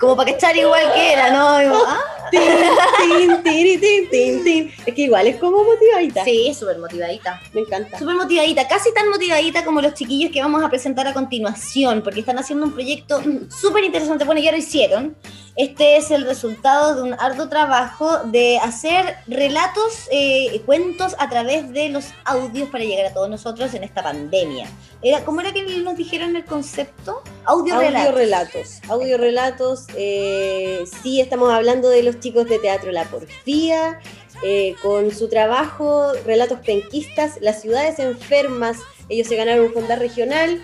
Como 0.00 0.16
para 0.16 0.32
cachar 0.32 0.56
igual 0.56 0.92
que 0.94 1.12
era, 1.12 1.30
¿no? 1.30 1.62
Y, 1.62 1.66
ah, 1.66 2.00
Tin, 2.30 3.42
tin, 3.42 3.80
tin, 3.80 4.10
tin, 4.10 4.44
tin. 4.44 4.72
Es 4.86 4.94
que 4.94 5.02
igual 5.02 5.26
es 5.26 5.36
como 5.36 5.62
motivadita. 5.62 6.24
Sí, 6.24 6.54
súper 6.58 6.78
motivadita. 6.78 7.40
Me 7.52 7.60
encanta. 7.60 7.98
Súper 7.98 8.14
motivadita, 8.16 8.66
casi 8.66 8.92
tan 8.94 9.08
motivadita 9.10 9.64
como 9.64 9.80
los 9.80 9.94
chiquillos 9.94 10.32
que 10.32 10.40
vamos 10.40 10.64
a 10.64 10.70
presentar 10.70 11.06
a 11.06 11.12
continuación, 11.12 12.02
porque 12.02 12.20
están 12.20 12.38
haciendo 12.38 12.66
un 12.66 12.72
proyecto 12.72 13.22
súper 13.50 13.84
interesante. 13.84 14.24
Bueno, 14.24 14.40
ya 14.40 14.50
lo 14.52 14.58
hicieron. 14.58 15.14
Este 15.56 15.96
es 15.96 16.10
el 16.10 16.26
resultado 16.26 16.96
de 16.96 17.02
un 17.02 17.14
arduo 17.14 17.48
trabajo 17.48 18.18
de 18.24 18.58
hacer 18.58 19.16
relatos, 19.26 20.06
eh, 20.10 20.60
cuentos 20.66 21.16
a 21.18 21.30
través 21.30 21.72
de 21.72 21.88
los 21.88 22.08
audios 22.26 22.68
para 22.68 22.84
llegar 22.84 23.06
a 23.06 23.14
todos 23.14 23.30
nosotros 23.30 23.72
en 23.72 23.82
esta 23.82 24.02
pandemia. 24.02 24.68
Era, 25.00 25.24
¿Cómo 25.24 25.40
era 25.40 25.54
que 25.54 25.62
nos 25.62 25.96
dijeron 25.96 26.36
el 26.36 26.44
concepto? 26.44 27.22
Audio, 27.46 27.78
relatos. 27.78 28.06
Audiorelatos. 28.06 28.80
Audiorelatos. 28.90 29.86
Eh, 29.96 30.84
sí, 31.02 31.22
estamos 31.22 31.50
hablando 31.50 31.88
de 31.88 32.02
los 32.02 32.20
chicos 32.20 32.46
de 32.46 32.58
Teatro 32.58 32.92
La 32.92 33.04
Porfía, 33.04 33.98
eh, 34.42 34.74
con 34.82 35.10
su 35.10 35.30
trabajo, 35.30 36.12
Relatos 36.26 36.60
Penquistas, 36.66 37.38
Las 37.40 37.62
Ciudades 37.62 37.98
Enfermas. 37.98 38.76
Ellos 39.08 39.26
se 39.26 39.36
ganaron 39.36 39.64
un 39.64 39.72
fondar 39.72 40.00
regional. 40.00 40.60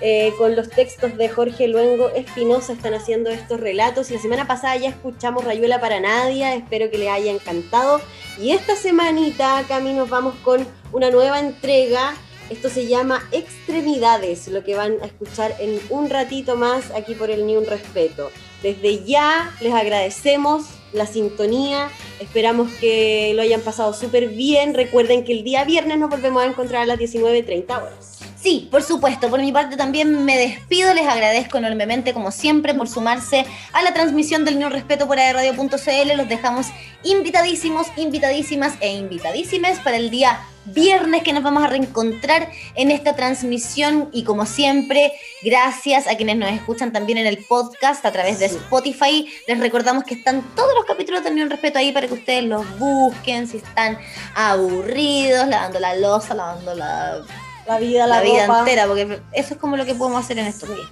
Eh, 0.00 0.32
con 0.38 0.56
los 0.56 0.70
textos 0.70 1.16
de 1.16 1.28
Jorge 1.28 1.68
Luengo 1.68 2.08
Espinosa 2.10 2.72
están 2.72 2.94
haciendo 2.94 3.30
estos 3.30 3.60
relatos. 3.60 4.10
Y 4.10 4.14
la 4.14 4.20
semana 4.20 4.46
pasada 4.46 4.76
ya 4.76 4.88
escuchamos 4.88 5.44
Rayuela 5.44 5.80
para 5.80 6.00
Nadie. 6.00 6.54
Espero 6.54 6.90
que 6.90 6.98
les 6.98 7.08
haya 7.08 7.30
encantado. 7.30 8.00
Y 8.38 8.52
esta 8.52 8.76
semanita, 8.76 9.64
Cami, 9.68 9.92
nos 9.92 10.08
vamos 10.08 10.34
con 10.36 10.66
una 10.92 11.10
nueva 11.10 11.38
entrega. 11.38 12.14
Esto 12.48 12.68
se 12.68 12.86
llama 12.86 13.22
Extremidades, 13.30 14.48
lo 14.48 14.64
que 14.64 14.74
van 14.74 14.96
a 15.02 15.06
escuchar 15.06 15.54
en 15.60 15.78
un 15.88 16.10
ratito 16.10 16.56
más 16.56 16.90
aquí 16.90 17.14
por 17.14 17.30
el 17.30 17.46
Ni 17.46 17.56
Un 17.56 17.66
Respeto. 17.66 18.32
Desde 18.62 19.04
ya 19.04 19.54
les 19.60 19.72
agradecemos 19.72 20.64
la 20.92 21.06
sintonía, 21.06 21.90
esperamos 22.18 22.70
que 22.72 23.32
lo 23.34 23.42
hayan 23.42 23.60
pasado 23.60 23.94
súper 23.94 24.28
bien. 24.28 24.74
Recuerden 24.74 25.24
que 25.24 25.32
el 25.32 25.44
día 25.44 25.64
viernes 25.64 25.98
nos 25.98 26.10
volvemos 26.10 26.42
a 26.42 26.46
encontrar 26.46 26.82
a 26.82 26.86
las 26.86 26.98
19.30 26.98 27.82
horas. 27.82 28.09
Sí, 28.42 28.68
por 28.70 28.82
supuesto. 28.82 29.28
Por 29.28 29.40
mi 29.40 29.52
parte 29.52 29.76
también 29.76 30.24
me 30.24 30.38
despido. 30.38 30.94
Les 30.94 31.06
agradezco 31.06 31.58
enormemente, 31.58 32.14
como 32.14 32.30
siempre, 32.30 32.72
por 32.72 32.88
sumarse 32.88 33.44
a 33.72 33.82
la 33.82 33.92
transmisión 33.92 34.46
del 34.46 34.54
Niño 34.54 34.70
Respeto 34.70 35.06
por 35.06 35.18
Radio.cl. 35.18 36.16
Los 36.16 36.28
dejamos 36.28 36.68
invitadísimos, 37.04 37.88
invitadísimas 37.96 38.74
e 38.80 38.94
invitadísimes 38.94 39.78
para 39.80 39.98
el 39.98 40.08
día 40.08 40.40
viernes 40.64 41.22
que 41.22 41.32
nos 41.32 41.42
vamos 41.42 41.64
a 41.64 41.66
reencontrar 41.66 42.50
en 42.76 42.90
esta 42.90 43.14
transmisión. 43.14 44.08
Y 44.10 44.24
como 44.24 44.46
siempre, 44.46 45.12
gracias 45.42 46.06
a 46.06 46.16
quienes 46.16 46.36
nos 46.36 46.50
escuchan 46.50 46.92
también 46.94 47.18
en 47.18 47.26
el 47.26 47.44
podcast 47.44 48.06
a 48.06 48.10
través 48.10 48.38
de 48.38 48.46
Spotify. 48.46 49.28
Les 49.48 49.60
recordamos 49.60 50.04
que 50.04 50.14
están 50.14 50.42
todos 50.56 50.74
los 50.74 50.86
capítulos 50.86 51.22
del 51.22 51.34
Niño 51.34 51.50
Respeto 51.50 51.78
ahí 51.78 51.92
para 51.92 52.06
que 52.06 52.14
ustedes 52.14 52.44
los 52.44 52.64
busquen. 52.78 53.46
Si 53.46 53.58
están 53.58 53.98
aburridos, 54.34 55.46
lavando 55.46 55.78
la 55.78 55.94
losa, 55.96 56.32
lavando 56.32 56.74
la 56.74 57.22
La 57.70 57.78
vida, 57.78 58.06
la, 58.06 58.16
la, 58.16 58.22
vida 58.22 58.46
ropa. 58.46 58.58
entera, 58.60 58.86
porque 58.86 59.20
eso 59.32 59.54
es 59.54 59.60
como 59.60 59.76
lo 59.76 59.86
que 59.86 59.94
podemos 59.94 60.24
hacer 60.24 60.38
en 60.38 60.46
estos 60.46 60.68
días. 60.68 60.88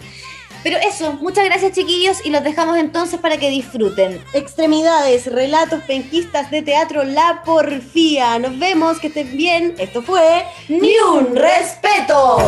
Pero 0.62 0.76
eso, 0.78 1.12
muchas 1.14 1.44
gracias 1.44 1.72
chiquillos 1.72 2.24
y 2.24 2.30
los 2.30 2.42
dejamos 2.42 2.76
entonces 2.78 3.20
para 3.20 3.36
que 3.36 3.50
disfruten. 3.50 4.22
Extremidades, 4.32 5.26
relatos 5.26 5.82
penquistas 5.84 6.50
de 6.50 6.62
teatro 6.62 7.04
La 7.04 7.42
Porfía. 7.44 8.38
Nos 8.38 8.58
vemos, 8.58 8.98
que 8.98 9.08
estén 9.08 9.36
bien. 9.36 9.74
Esto 9.78 10.02
fue 10.02 10.44
¡Ni 10.68 10.96
un 10.98 11.34
respeto! 11.34 12.38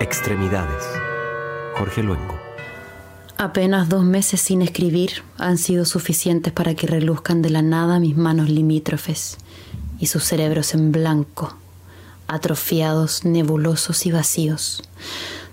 Extremidades. 0.00 0.84
Jorge 1.76 2.04
Luengo. 2.04 2.38
Apenas 3.36 3.88
dos 3.88 4.04
meses 4.04 4.40
sin 4.40 4.62
escribir 4.62 5.24
han 5.38 5.58
sido 5.58 5.84
suficientes 5.84 6.52
para 6.52 6.74
que 6.76 6.86
reluzcan 6.86 7.42
de 7.42 7.50
la 7.50 7.62
nada 7.62 7.98
mis 7.98 8.16
manos 8.16 8.48
limítrofes 8.48 9.38
y 9.98 10.06
sus 10.06 10.22
cerebros 10.22 10.72
en 10.74 10.92
blanco, 10.92 11.56
atrofiados, 12.28 13.24
nebulosos 13.24 14.06
y 14.06 14.12
vacíos. 14.12 14.84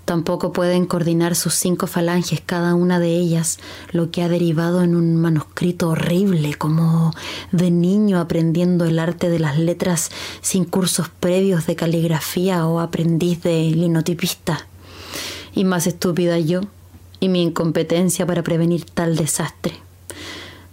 Tampoco 0.06 0.52
pueden 0.52 0.86
coordinar 0.86 1.34
sus 1.34 1.54
cinco 1.54 1.88
falanges, 1.88 2.40
cada 2.40 2.76
una 2.76 3.00
de 3.00 3.16
ellas, 3.16 3.58
lo 3.90 4.12
que 4.12 4.22
ha 4.22 4.28
derivado 4.28 4.84
en 4.84 4.94
un 4.94 5.16
manuscrito 5.16 5.88
horrible, 5.88 6.54
como 6.54 7.12
de 7.50 7.72
niño 7.72 8.20
aprendiendo 8.20 8.84
el 8.84 9.00
arte 9.00 9.28
de 9.28 9.40
las 9.40 9.58
letras 9.58 10.12
sin 10.42 10.64
cursos 10.64 11.08
previos 11.08 11.66
de 11.66 11.74
caligrafía 11.74 12.68
o 12.68 12.78
aprendiz 12.78 13.42
de 13.42 13.62
linotipista. 13.72 14.68
Y 15.56 15.64
más 15.64 15.88
estúpida 15.88 16.38
yo 16.38 16.60
y 17.18 17.28
mi 17.28 17.42
incompetencia 17.42 18.26
para 18.26 18.44
prevenir 18.44 18.84
tal 18.84 19.16
desastre. 19.16 19.74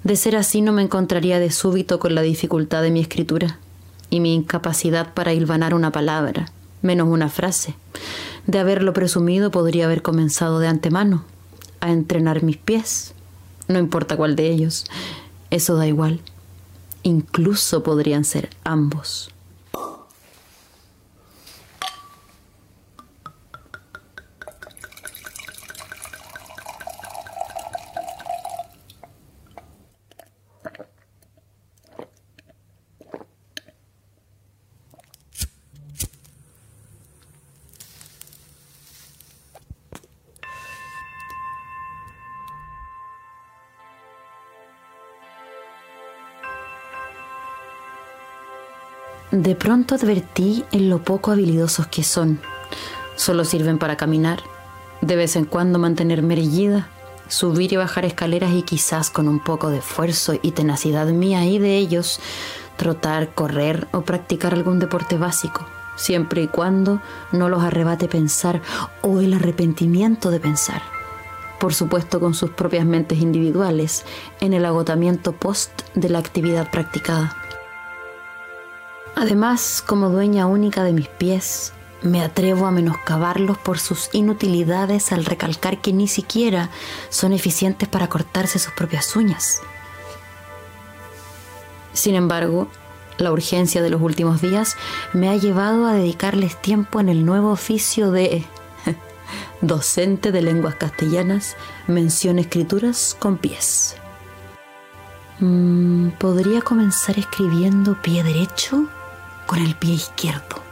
De 0.04 0.16
ser 0.16 0.36
así 0.36 0.62
no 0.62 0.74
me 0.74 0.84
encontraría 0.84 1.40
de 1.40 1.50
súbito 1.50 1.98
con 1.98 2.14
la 2.14 2.22
dificultad 2.22 2.84
de 2.84 2.92
mi 2.92 3.00
escritura 3.00 3.58
y 4.12 4.20
mi 4.20 4.36
incapacidad 4.36 5.16
para 5.16 5.34
hilvanar 5.34 5.74
una 5.74 5.92
palabra, 5.92 6.52
menos 6.84 7.08
una 7.08 7.30
frase. 7.30 7.74
De 8.48 8.60
haberlo 8.60 8.94
presumido 8.94 9.52
podría 9.52 9.86
haber 9.86 10.02
comenzado 10.02 10.60
de 10.60 10.68
antemano 10.68 11.24
a 11.80 11.92
entrenar 11.92 12.44
mis 12.44 12.58
pies, 12.58 13.14
no 13.68 13.80
importa 13.80 14.18
cuál 14.18 14.36
de 14.36 14.50
ellos, 14.50 14.86
eso 15.50 15.76
da 15.76 15.88
igual. 15.88 16.22
Incluso 17.04 17.84
podrían 17.84 18.24
ser 18.24 18.50
ambos. 18.64 19.33
De 49.34 49.56
pronto 49.56 49.96
advertí 49.96 50.64
en 50.72 50.92
lo 50.92 51.02
poco 51.02 51.32
habilidosos 51.32 51.88
que 51.88 52.04
son. 52.04 52.40
Solo 53.16 53.46
sirven 53.46 53.80
para 53.80 53.98
caminar, 53.98 54.44
de 55.02 55.16
vez 55.16 55.36
en 55.36 55.46
cuando 55.46 55.80
mantenerme 55.80 56.36
erguida, 56.36 56.88
subir 57.30 57.74
y 57.74 57.78
bajar 57.78 58.06
escaleras 58.06 58.52
y 58.54 58.62
quizás 58.62 59.10
con 59.10 59.28
un 59.28 59.40
poco 59.40 59.72
de 59.72 59.80
esfuerzo 59.80 60.36
y 60.40 60.52
tenacidad 60.52 61.08
mía 61.08 61.48
y 61.48 61.58
de 61.58 61.78
ellos, 61.78 62.20
trotar, 62.78 63.34
correr 63.34 63.88
o 63.92 64.02
practicar 64.02 64.54
algún 64.54 64.78
deporte 64.78 65.18
básico, 65.18 65.66
siempre 65.96 66.44
y 66.44 66.48
cuando 66.48 67.02
no 67.32 67.50
los 67.50 67.64
arrebate 67.64 68.08
pensar 68.08 68.62
o 69.02 69.20
el 69.20 69.34
arrepentimiento 69.34 70.30
de 70.30 70.42
pensar. 70.42 70.84
Por 71.60 71.74
supuesto 71.74 72.20
con 72.20 72.36
sus 72.36 72.52
propias 72.52 72.86
mentes 72.86 73.18
individuales, 73.18 74.06
en 74.42 74.54
el 74.54 74.64
agotamiento 74.64 75.32
post 75.32 75.72
de 75.96 76.10
la 76.10 76.20
actividad 76.20 76.70
practicada. 76.70 77.43
Además, 79.16 79.84
como 79.86 80.10
dueña 80.10 80.48
única 80.48 80.84
de 80.84 80.94
mis 80.94 81.08
pies, 81.08 81.74
me 82.02 82.22
atrevo 82.22 82.66
a 82.68 82.72
menoscabarlos 82.72 83.58
por 83.58 83.80
sus 83.80 84.10
inutilidades 84.14 85.12
al 85.12 85.26
recalcar 85.26 85.82
que 85.82 85.94
ni 85.94 86.08
siquiera 86.08 86.70
son 87.10 87.32
eficientes 87.32 87.88
para 87.88 88.10
cortarse 88.10 88.60
sus 88.60 88.74
propias 88.74 89.16
uñas. 89.16 89.62
Sin 91.94 92.16
embargo, 92.16 92.68
la 93.18 93.32
urgencia 93.32 93.82
de 93.82 93.90
los 93.90 94.02
últimos 94.02 94.42
días 94.42 94.76
me 95.14 95.30
ha 95.30 95.36
llevado 95.38 95.86
a 95.86 95.94
dedicarles 95.94 96.60
tiempo 96.62 97.00
en 97.00 97.08
el 97.08 97.26
nuevo 97.26 97.52
oficio 97.52 98.12
de 98.12 98.44
docente 99.62 100.32
de 100.32 100.42
lenguas 100.42 100.76
castellanas, 100.76 101.56
mención 101.88 102.40
escrituras 102.40 103.16
con 103.18 103.38
pies. 103.38 103.96
Mm, 105.40 106.10
Podría 106.20 106.62
comenzar 106.62 107.18
escribiendo 107.20 108.02
pie 108.02 108.24
derecho 108.24 108.88
con 109.54 109.62
el 109.62 109.76
pie 109.76 109.94
izquierdo. 109.94 110.64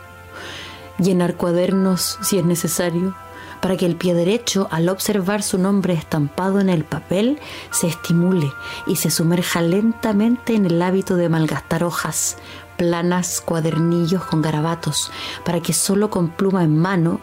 Llenar 0.98 1.36
cuadernos 1.36 2.18
si 2.24 2.40
es 2.40 2.46
necesario, 2.46 3.16
para 3.62 3.78
que 3.78 3.86
el 3.86 3.96
pie 3.96 4.16
derecho, 4.16 4.68
al 4.72 4.90
observar 4.90 5.44
su 5.44 5.60
nombre 5.60 5.94
estampado 5.94 6.60
en 6.60 6.68
el 6.68 6.84
papel, 6.84 7.38
se 7.70 7.86
estimule 7.86 8.52
y 8.88 8.96
se 8.96 9.12
sumerja 9.12 9.62
lentamente 9.62 10.56
en 10.56 10.66
el 10.66 10.82
hábito 10.82 11.16
de 11.16 11.30
malgastar 11.30 11.84
hojas, 11.84 12.38
planas, 12.76 13.42
cuadernillos 13.42 14.24
con 14.24 14.42
garabatos, 14.42 15.12
para 15.46 15.60
que 15.60 15.74
solo 15.74 16.10
con 16.10 16.30
pluma 16.30 16.64
en 16.64 16.76
mano, 16.76 17.22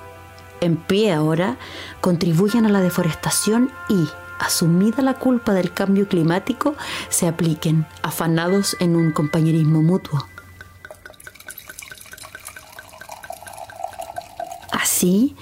en 0.60 0.76
pie 0.76 1.12
ahora, 1.12 1.56
contribuyan 2.00 2.66
a 2.66 2.68
la 2.68 2.82
deforestación 2.82 3.72
y, 3.88 4.06
asumida 4.38 5.02
la 5.02 5.14
culpa 5.14 5.54
del 5.54 5.72
cambio 5.72 6.06
climático, 6.06 6.76
se 7.08 7.26
apliquen, 7.26 7.84
afanados 8.02 8.76
en 8.78 8.94
un 8.94 9.10
compañerismo 9.10 9.82
mutuo. 9.82 10.27
Así, 14.78 15.34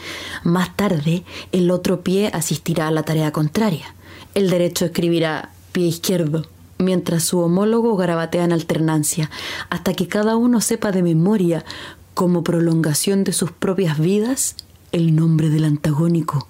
más 0.44 0.74
tarde, 0.76 1.22
el 1.52 1.70
otro 1.70 2.00
pie 2.00 2.30
asistirá 2.32 2.88
a 2.88 2.90
la 2.90 3.02
tarea 3.02 3.32
contraria. 3.32 3.94
El 4.34 4.48
derecho 4.48 4.86
escribirá 4.86 5.50
pie 5.72 5.86
izquierdo, 5.86 6.46
mientras 6.78 7.24
su 7.24 7.40
homólogo 7.40 7.96
garabatea 7.96 8.44
en 8.44 8.52
alternancia, 8.52 9.30
hasta 9.68 9.92
que 9.92 10.08
cada 10.08 10.36
uno 10.36 10.62
sepa 10.62 10.90
de 10.90 11.02
memoria, 11.02 11.66
como 12.14 12.42
prolongación 12.42 13.24
de 13.24 13.34
sus 13.34 13.52
propias 13.52 13.98
vidas, 13.98 14.56
el 14.92 15.14
nombre 15.14 15.50
del 15.50 15.66
antagónico 15.66 16.48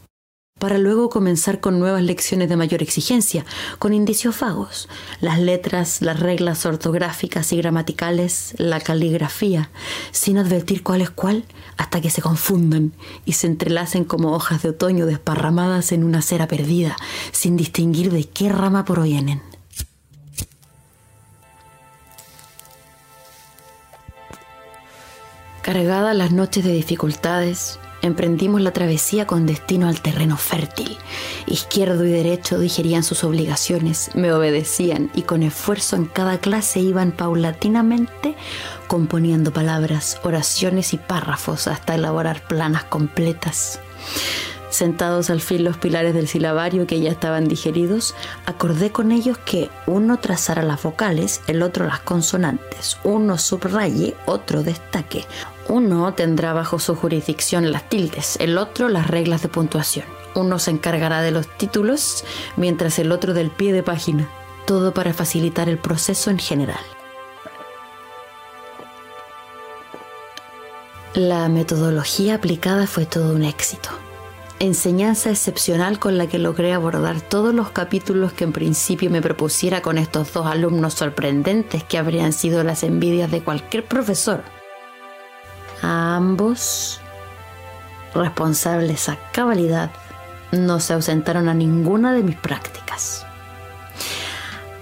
para 0.58 0.78
luego 0.78 1.10
comenzar 1.10 1.60
con 1.60 1.78
nuevas 1.78 2.02
lecciones 2.02 2.48
de 2.48 2.56
mayor 2.56 2.82
exigencia, 2.82 3.44
con 3.78 3.92
indicios 3.92 4.40
vagos, 4.40 4.88
las 5.20 5.38
letras, 5.38 6.00
las 6.00 6.18
reglas 6.18 6.64
ortográficas 6.64 7.52
y 7.52 7.58
gramaticales, 7.58 8.54
la 8.56 8.80
caligrafía, 8.80 9.70
sin 10.12 10.38
advertir 10.38 10.82
cuál 10.82 11.02
es 11.02 11.10
cuál, 11.10 11.44
hasta 11.76 12.00
que 12.00 12.08
se 12.08 12.22
confundan 12.22 12.92
y 13.26 13.32
se 13.32 13.48
entrelacen 13.48 14.04
como 14.04 14.32
hojas 14.32 14.62
de 14.62 14.70
otoño 14.70 15.04
desparramadas 15.04 15.92
en 15.92 16.04
una 16.04 16.22
cera 16.22 16.48
perdida, 16.48 16.96
sin 17.32 17.58
distinguir 17.58 18.10
de 18.10 18.24
qué 18.24 18.48
rama 18.48 18.86
provienen. 18.86 19.42
Cargadas 25.60 26.16
las 26.16 26.32
noches 26.32 26.64
de 26.64 26.72
dificultades, 26.72 27.78
emprendimos 28.06 28.60
la 28.60 28.72
travesía 28.72 29.26
con 29.26 29.46
destino 29.46 29.88
al 29.88 30.00
terreno 30.00 30.36
fértil. 30.36 30.96
Izquierdo 31.46 32.04
y 32.04 32.10
derecho 32.10 32.58
digerían 32.58 33.02
sus 33.02 33.24
obligaciones, 33.24 34.10
me 34.14 34.32
obedecían 34.32 35.10
y 35.14 35.22
con 35.22 35.42
esfuerzo 35.42 35.96
en 35.96 36.06
cada 36.06 36.38
clase 36.38 36.80
iban 36.80 37.12
paulatinamente 37.12 38.34
componiendo 38.86 39.52
palabras, 39.52 40.20
oraciones 40.22 40.94
y 40.94 40.96
párrafos 40.96 41.66
hasta 41.66 41.94
elaborar 41.94 42.42
planas 42.46 42.84
completas. 42.84 43.80
Sentados 44.70 45.30
al 45.30 45.40
fin 45.40 45.64
los 45.64 45.78
pilares 45.78 46.12
del 46.12 46.28
silabario 46.28 46.86
que 46.86 47.00
ya 47.00 47.10
estaban 47.10 47.48
digeridos, 47.48 48.14
acordé 48.44 48.90
con 48.90 49.10
ellos 49.10 49.38
que 49.38 49.70
uno 49.86 50.18
trazara 50.18 50.62
las 50.62 50.82
vocales, 50.82 51.40
el 51.46 51.62
otro 51.62 51.86
las 51.86 52.00
consonantes, 52.00 52.98
uno 53.02 53.38
subraye, 53.38 54.14
otro 54.26 54.62
destaque, 54.62 55.24
uno 55.68 56.14
tendrá 56.14 56.52
bajo 56.52 56.78
su 56.78 56.94
jurisdicción 56.94 57.70
las 57.72 57.88
tildes, 57.88 58.36
el 58.40 58.58
otro 58.58 58.88
las 58.88 59.08
reglas 59.08 59.42
de 59.42 59.48
puntuación. 59.48 60.06
Uno 60.34 60.58
se 60.58 60.70
encargará 60.70 61.22
de 61.22 61.30
los 61.30 61.48
títulos, 61.56 62.24
mientras 62.56 62.98
el 62.98 63.12
otro 63.12 63.34
del 63.34 63.50
pie 63.50 63.72
de 63.72 63.82
página. 63.82 64.28
Todo 64.66 64.92
para 64.92 65.14
facilitar 65.14 65.68
el 65.68 65.78
proceso 65.78 66.30
en 66.30 66.38
general. 66.38 66.80
La 71.14 71.48
metodología 71.48 72.34
aplicada 72.34 72.86
fue 72.86 73.06
todo 73.06 73.34
un 73.34 73.42
éxito. 73.42 73.88
Enseñanza 74.58 75.30
excepcional 75.30 75.98
con 75.98 76.18
la 76.18 76.26
que 76.26 76.38
logré 76.38 76.72
abordar 76.72 77.20
todos 77.20 77.54
los 77.54 77.70
capítulos 77.70 78.32
que 78.32 78.44
en 78.44 78.52
principio 78.52 79.10
me 79.10 79.22
propusiera 79.22 79.82
con 79.82 79.98
estos 79.98 80.32
dos 80.32 80.46
alumnos 80.46 80.94
sorprendentes 80.94 81.84
que 81.84 81.98
habrían 81.98 82.32
sido 82.32 82.64
las 82.64 82.82
envidias 82.82 83.30
de 83.30 83.42
cualquier 83.42 83.84
profesor. 83.84 84.55
A 85.82 86.16
ambos, 86.16 87.00
responsables 88.14 89.08
a 89.08 89.16
cabalidad, 89.32 89.90
no 90.52 90.80
se 90.80 90.94
ausentaron 90.94 91.48
a 91.48 91.54
ninguna 91.54 92.12
de 92.12 92.22
mis 92.22 92.36
prácticas. 92.36 93.26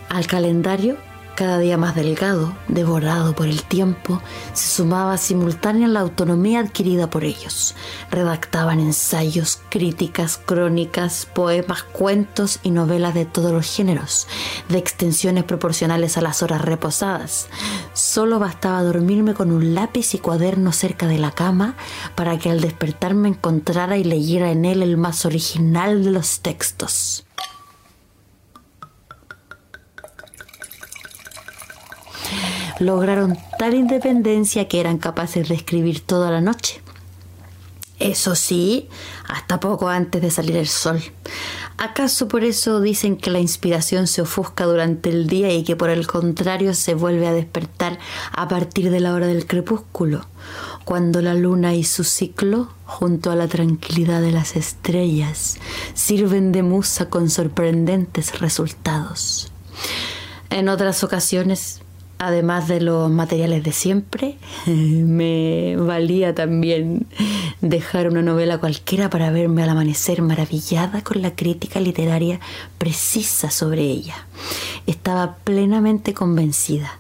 Al 0.09 0.27
calendario, 0.27 0.97
cada 1.35 1.59
día 1.59 1.77
más 1.77 1.95
delgado, 1.95 2.57
devorado 2.69 3.35
por 3.35 3.47
el 3.47 3.63
tiempo, 3.63 4.23
se 4.53 4.77
sumaba 4.77 5.17
simultánea 5.17 5.89
la 5.89 6.01
autonomía 6.01 6.61
adquirida 6.61 7.11
por 7.11 7.25
ellos. 7.25 7.75
Redactaban 8.11 8.81
ensayos, 8.81 9.61
críticas, 9.69 10.39
crónicas, 10.39 11.27
poemas, 11.35 11.83
cuentos 11.83 12.61
y 12.63 12.71
novelas 12.71 13.15
de 13.15 13.25
todos 13.25 13.53
los 13.53 13.67
géneros, 13.67 14.27
de 14.69 14.79
extensiones 14.79 15.45
proporcionales 15.45 16.17
a 16.17 16.21
las 16.21 16.43
horas 16.43 16.63
reposadas. 16.63 17.49
Solo 17.93 18.39
bastaba 18.39 18.83
dormirme 18.83 19.35
con 19.35 19.51
un 19.51 19.75
lápiz 19.75 20.15
y 20.15 20.19
cuaderno 20.19 20.73
cerca 20.73 21.07
de 21.07 21.19
la 21.19 21.33
cama 21.33 21.75
para 22.15 22.39
que 22.39 22.51
al 22.51 22.61
despertar 22.61 23.15
me 23.15 23.29
encontrara 23.29 23.99
y 23.99 24.05
leyera 24.05 24.51
en 24.51 24.65
él 24.65 24.83
el 24.83 24.97
más 24.97 25.27
original 25.27 26.05
de 26.05 26.11
los 26.11 26.41
textos. 26.41 27.25
Lograron 32.81 33.39
tal 33.59 33.75
independencia 33.75 34.69
que 34.69 34.81
eran 34.81 34.99
capaces 34.99 35.49
de 35.49 35.55
escribir 35.55 36.01
toda 36.01 36.31
la 36.31 36.41
noche. 36.41 36.81
Eso 38.01 38.35
sí, 38.35 38.89
hasta 39.29 39.61
poco 39.61 39.89
antes 39.89 40.21
de 40.21 40.31
salir 40.31 40.57
el 40.57 40.67
sol. 40.67 41.01
¿Acaso 41.77 42.29
por 42.29 42.43
eso 42.43 42.81
dicen 42.81 43.17
que 43.17 43.31
la 43.31 43.39
inspiración 43.39 44.09
se 44.09 44.23
ofusca 44.23 44.65
durante 44.65 45.11
el 45.11 45.29
día 45.29 45.53
y 45.53 45.63
que 45.63 45.77
por 45.77 45.91
el 45.91 46.07
contrario 46.07 46.75
se 46.75 46.95
vuelve 46.95 47.29
a 47.29 47.33
despertar 47.33 47.99
a 48.33 48.49
partir 48.49 48.91
de 48.91 49.01
la 49.01 49.15
hora 49.15 49.27
del 49.27 49.47
crepúsculo, 49.47 50.27
cuando 50.85 51.23
la 51.23 51.35
luna 51.35 51.75
y 51.75 51.85
su 51.85 52.03
ciclo, 52.03 52.69
junto 52.85 53.31
a 53.31 53.37
la 53.37 53.47
tranquilidad 53.47 54.21
de 54.21 54.33
las 54.33 54.57
estrellas, 54.57 55.59
sirven 55.95 56.51
de 56.51 56.63
musa 56.63 57.09
con 57.09 57.31
sorprendentes 57.31 58.41
resultados? 58.41 59.53
En 60.51 60.69
otras 60.69 61.03
ocasiones 61.05 61.84
además 62.19 62.69
de 62.69 62.81
los 62.81 63.11
materiales 63.11 63.63
de 63.63 63.73
siempre, 63.73 64.37
me 64.67 65.77
valía 65.77 66.35
también 66.35 67.07
dejar 67.61 68.09
una 68.09 68.23
novela 68.23 68.59
cualquiera 68.59 69.11
para 69.11 69.31
verme 69.31 69.63
al 69.63 69.71
amanecer 69.71 70.23
maravillada 70.23 71.03
con 71.03 71.23
la 71.23 71.35
crítica 71.35 71.81
literaria 71.81 72.41
precisa 72.79 73.51
sobre 73.51 73.83
ella. 73.83 74.27
Estaba 74.87 75.37
plenamente 75.45 76.15
convencida. 76.15 76.99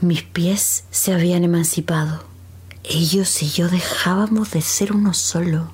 Mis 0.00 0.22
pies 0.22 0.84
se 0.90 1.12
habían 1.12 1.44
emancipado. 1.44 2.24
Ellos 2.84 3.42
y 3.42 3.48
yo 3.48 3.68
dejábamos 3.68 4.50
de 4.50 4.60
ser 4.60 4.92
uno 4.92 5.14
solo 5.14 5.70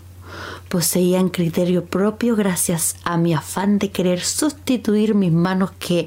poseían 0.71 1.31
criterio 1.31 1.85
propio 1.85 2.37
gracias 2.37 2.97
a 3.03 3.17
mi 3.17 3.35
afán 3.35 3.81
de 3.81 3.91
querer 3.91 4.21
sustituir 4.21 5.17
mis 5.17 5.33
manos 5.33 5.73
que, 5.81 6.07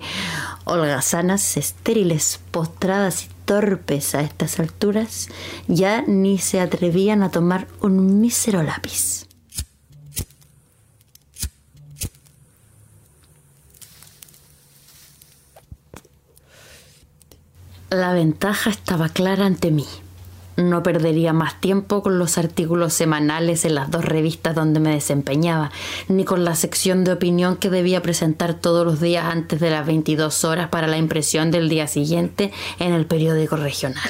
holgazanas, 0.65 1.57
estériles, 1.57 2.39
postradas 2.51 3.25
y 3.25 3.27
torpes 3.45 4.15
a 4.15 4.21
estas 4.21 4.59
alturas, 4.59 5.29
ya 5.67 6.01
ni 6.01 6.37
se 6.37 6.59
atrevían 6.59 7.23
a 7.23 7.31
tomar 7.31 7.67
un 7.81 8.21
mísero 8.21 8.63
lápiz. 8.63 9.27
La 17.89 18.11
ventaja 18.13 18.71
estaba 18.71 19.09
clara 19.09 19.45
ante 19.45 19.69
mí. 19.69 19.85
No 20.55 20.83
perdería 20.83 21.33
más 21.33 21.59
tiempo 21.59 22.03
con 22.03 22.19
los 22.19 22.37
artículos 22.37 22.93
semanales 22.93 23.65
en 23.65 23.75
las 23.75 23.89
dos 23.89 24.05
revistas 24.05 24.53
donde 24.53 24.79
me 24.79 24.91
desempeñaba, 24.91 25.71
ni 26.07 26.25
con 26.25 26.45
la 26.45 26.55
sección 26.55 27.03
de 27.03 27.13
opinión 27.13 27.55
que 27.55 27.69
debía 27.69 28.01
presentar 28.01 28.53
todos 28.53 28.85
los 28.85 29.01
días 29.01 29.25
antes 29.25 29.59
de 29.59 29.71
las 29.71 29.85
22 29.85 30.43
horas 30.43 30.69
para 30.69 30.87
la 30.87 30.97
impresión 30.97 31.49
del 31.49 31.69
día 31.69 31.87
siguiente 31.87 32.51
en 32.79 32.93
el 32.93 33.05
periódico 33.05 33.55
regional. 33.55 34.09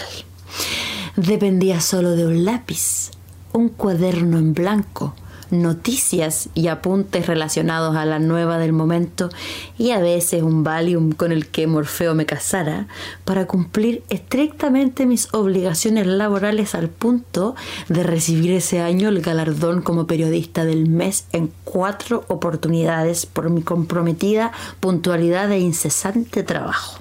Dependía 1.15 1.79
solo 1.79 2.11
de 2.11 2.25
un 2.25 2.43
lápiz, 2.43 3.11
un 3.53 3.69
cuaderno 3.69 4.37
en 4.37 4.53
blanco, 4.53 5.15
noticias 5.61 6.49
y 6.53 6.67
apuntes 6.67 7.27
relacionados 7.27 7.95
a 7.95 8.05
la 8.05 8.19
nueva 8.19 8.57
del 8.57 8.73
momento 8.73 9.29
y 9.77 9.91
a 9.91 9.99
veces 9.99 10.41
un 10.43 10.63
Valium 10.63 11.11
con 11.11 11.31
el 11.31 11.47
que 11.47 11.67
Morfeo 11.67 12.15
me 12.15 12.25
casara 12.25 12.87
para 13.25 13.45
cumplir 13.45 14.03
estrictamente 14.09 15.05
mis 15.05 15.33
obligaciones 15.33 16.07
laborales 16.07 16.75
al 16.75 16.89
punto 16.89 17.55
de 17.87 18.03
recibir 18.03 18.51
ese 18.51 18.81
año 18.81 19.09
el 19.09 19.21
galardón 19.21 19.81
como 19.81 20.07
periodista 20.07 20.65
del 20.65 20.89
mes 20.89 21.25
en 21.31 21.51
cuatro 21.63 22.25
oportunidades 22.27 23.25
por 23.25 23.49
mi 23.49 23.61
comprometida 23.61 24.51
puntualidad 24.79 25.51
e 25.51 25.59
incesante 25.59 26.43
trabajo. 26.43 26.99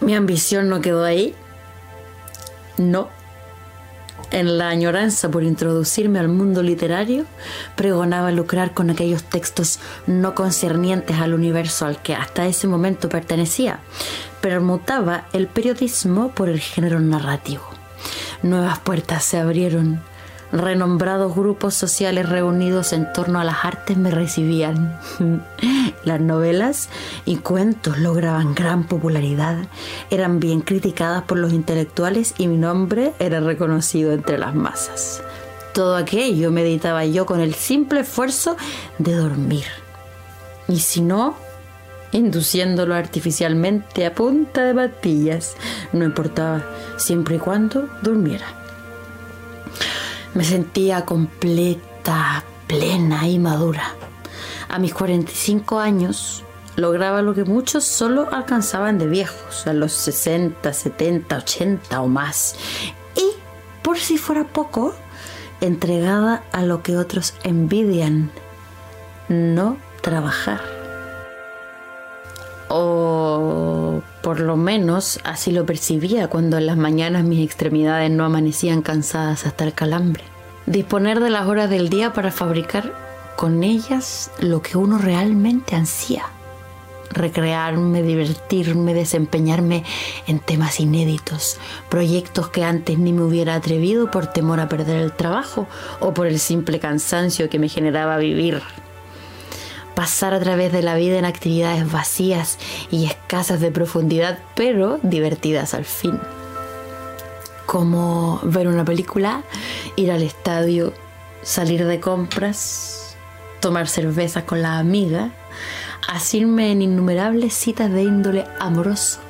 Mi 0.00 0.14
ambición 0.14 0.68
no 0.68 0.80
quedó 0.80 1.04
ahí. 1.04 1.34
No. 2.76 3.08
En 4.32 4.56
la 4.56 4.70
añoranza 4.70 5.30
por 5.30 5.42
introducirme 5.42 6.18
al 6.18 6.28
mundo 6.28 6.62
literario, 6.62 7.26
pregonaba 7.76 8.32
lucrar 8.32 8.72
con 8.72 8.88
aquellos 8.88 9.24
textos 9.24 9.78
no 10.06 10.34
concernientes 10.34 11.18
al 11.18 11.34
universo 11.34 11.84
al 11.84 12.00
que 12.00 12.14
hasta 12.14 12.46
ese 12.46 12.66
momento 12.66 13.10
pertenecía. 13.10 13.80
Permutaba 14.40 15.26
el 15.34 15.48
periodismo 15.48 16.30
por 16.30 16.48
el 16.48 16.60
género 16.60 16.98
narrativo. 16.98 17.62
Nuevas 18.42 18.78
puertas 18.78 19.22
se 19.22 19.38
abrieron. 19.38 20.00
Renombrados 20.52 21.34
grupos 21.34 21.72
sociales 21.72 22.28
reunidos 22.28 22.92
en 22.92 23.10
torno 23.14 23.40
a 23.40 23.44
las 23.44 23.64
artes 23.64 23.96
me 23.96 24.10
recibían. 24.10 24.98
Las 26.04 26.20
novelas 26.20 26.90
y 27.24 27.36
cuentos 27.36 27.98
lograban 27.98 28.54
gran 28.54 28.84
popularidad, 28.84 29.56
eran 30.10 30.40
bien 30.40 30.60
criticadas 30.60 31.22
por 31.22 31.38
los 31.38 31.52
intelectuales 31.52 32.34
y 32.36 32.48
mi 32.48 32.58
nombre 32.58 33.12
era 33.18 33.40
reconocido 33.40 34.12
entre 34.12 34.36
las 34.36 34.54
masas. 34.54 35.22
Todo 35.72 35.96
aquello 35.96 36.50
meditaba 36.50 37.06
yo 37.06 37.24
con 37.24 37.40
el 37.40 37.54
simple 37.54 38.00
esfuerzo 38.00 38.56
de 38.98 39.14
dormir. 39.14 39.64
Y 40.68 40.80
si 40.80 41.00
no, 41.00 41.34
induciéndolo 42.10 42.94
artificialmente 42.94 44.04
a 44.04 44.14
punta 44.14 44.64
de 44.64 44.74
pastillas, 44.74 45.56
no 45.92 46.04
importaba, 46.04 46.62
siempre 46.98 47.36
y 47.36 47.38
cuando 47.38 47.88
durmiera. 48.02 48.61
Me 50.34 50.44
sentía 50.44 51.04
completa, 51.04 52.44
plena 52.66 53.28
y 53.28 53.38
madura. 53.38 53.94
A 54.68 54.78
mis 54.78 54.94
45 54.94 55.78
años 55.78 56.42
lograba 56.76 57.20
lo 57.20 57.34
que 57.34 57.44
muchos 57.44 57.84
solo 57.84 58.28
alcanzaban 58.32 58.98
de 58.98 59.06
viejos, 59.06 59.66
a 59.66 59.74
los 59.74 59.92
60, 59.92 60.72
70, 60.72 61.36
80 61.36 62.00
o 62.00 62.08
más. 62.08 62.56
Y, 63.14 63.30
por 63.82 63.98
si 63.98 64.16
fuera 64.16 64.44
poco, 64.44 64.94
entregada 65.60 66.44
a 66.52 66.62
lo 66.62 66.82
que 66.82 66.96
otros 66.96 67.34
envidian, 67.44 68.30
no 69.28 69.76
trabajar. 70.00 70.60
O 72.68 73.71
por 74.22 74.40
lo 74.40 74.56
menos 74.56 75.20
así 75.24 75.50
lo 75.50 75.66
percibía 75.66 76.28
cuando 76.28 76.56
en 76.56 76.66
las 76.66 76.76
mañanas 76.76 77.24
mis 77.24 77.44
extremidades 77.44 78.10
no 78.10 78.24
amanecían 78.24 78.82
cansadas 78.82 79.46
hasta 79.46 79.64
el 79.64 79.74
calambre. 79.74 80.22
Disponer 80.66 81.20
de 81.20 81.30
las 81.30 81.46
horas 81.48 81.68
del 81.68 81.88
día 81.88 82.12
para 82.12 82.30
fabricar 82.30 82.92
con 83.36 83.64
ellas 83.64 84.30
lo 84.38 84.62
que 84.62 84.78
uno 84.78 84.98
realmente 84.98 85.74
ansía. 85.74 86.24
Recrearme, 87.10 88.02
divertirme, 88.02 88.94
desempeñarme 88.94 89.84
en 90.26 90.38
temas 90.38 90.80
inéditos, 90.80 91.58
proyectos 91.90 92.48
que 92.48 92.64
antes 92.64 92.98
ni 92.98 93.12
me 93.12 93.22
hubiera 93.22 93.54
atrevido 93.54 94.10
por 94.10 94.28
temor 94.28 94.60
a 94.60 94.68
perder 94.68 95.02
el 95.02 95.12
trabajo 95.12 95.66
o 96.00 96.14
por 96.14 96.26
el 96.26 96.38
simple 96.38 96.78
cansancio 96.78 97.50
que 97.50 97.58
me 97.58 97.68
generaba 97.68 98.16
vivir 98.16 98.62
pasar 99.94 100.34
a 100.34 100.40
través 100.40 100.72
de 100.72 100.82
la 100.82 100.94
vida 100.96 101.18
en 101.18 101.24
actividades 101.24 101.90
vacías 101.90 102.58
y 102.90 103.06
escasas 103.06 103.60
de 103.60 103.70
profundidad, 103.70 104.38
pero 104.54 104.98
divertidas 105.02 105.74
al 105.74 105.84
fin. 105.84 106.18
Como 107.66 108.40
ver 108.42 108.68
una 108.68 108.84
película, 108.84 109.42
ir 109.96 110.10
al 110.10 110.22
estadio, 110.22 110.92
salir 111.42 111.86
de 111.86 112.00
compras, 112.00 113.16
tomar 113.60 113.88
cervezas 113.88 114.44
con 114.44 114.62
la 114.62 114.78
amiga, 114.78 115.30
asirme 116.08 116.72
en 116.72 116.82
innumerables 116.82 117.54
citas 117.54 117.90
de 117.90 118.02
índole 118.02 118.44
amoroso, 118.58 119.20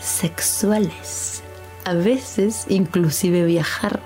sexuales. 0.00 1.42
A 1.84 1.94
veces 1.94 2.66
inclusive 2.68 3.44
viajar, 3.44 4.00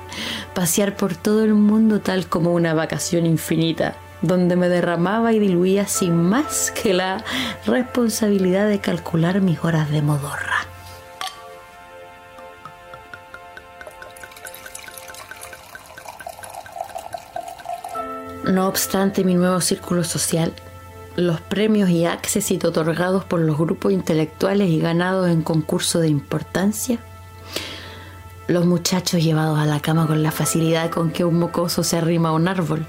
pasear 0.54 0.96
por 0.96 1.16
todo 1.16 1.44
el 1.44 1.54
mundo 1.54 2.00
tal 2.00 2.28
como 2.28 2.52
una 2.52 2.72
vacación 2.72 3.26
infinita 3.26 3.96
donde 4.26 4.56
me 4.56 4.68
derramaba 4.68 5.32
y 5.32 5.38
diluía 5.38 5.86
sin 5.86 6.16
más 6.16 6.70
que 6.70 6.94
la 6.94 7.24
responsabilidad 7.66 8.68
de 8.68 8.80
calcular 8.80 9.40
mis 9.40 9.62
horas 9.62 9.90
de 9.90 10.02
modorra. 10.02 10.66
No 18.44 18.68
obstante 18.68 19.24
mi 19.24 19.34
nuevo 19.34 19.60
círculo 19.60 20.04
social, 20.04 20.52
los 21.16 21.40
premios 21.40 21.90
y 21.90 22.04
éxitos 22.04 22.70
otorgados 22.70 23.24
por 23.24 23.40
los 23.40 23.56
grupos 23.56 23.92
intelectuales 23.92 24.68
y 24.68 24.80
ganados 24.80 25.28
en 25.28 25.42
concursos 25.42 26.02
de 26.02 26.08
importancia, 26.08 26.98
los 28.46 28.66
muchachos 28.66 29.22
llevados 29.22 29.58
a 29.58 29.64
la 29.64 29.80
cama 29.80 30.06
con 30.06 30.22
la 30.22 30.30
facilidad 30.30 30.90
con 30.90 31.10
que 31.10 31.24
un 31.24 31.38
mocoso 31.38 31.82
se 31.82 31.96
arrima 31.96 32.28
a 32.28 32.32
un 32.32 32.48
árbol 32.48 32.86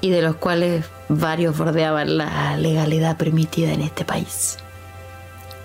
y 0.00 0.10
de 0.10 0.22
los 0.22 0.36
cuales 0.36 0.84
varios 1.08 1.56
bordeaban 1.56 2.16
la 2.16 2.56
legalidad 2.56 3.16
permitida 3.16 3.72
en 3.72 3.82
este 3.82 4.04
país. 4.04 4.58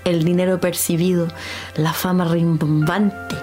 El 0.04 0.24
dinero 0.24 0.60
percibido, 0.60 1.28
la 1.76 1.94
fama 1.94 2.26
rimbombante, 2.26 3.36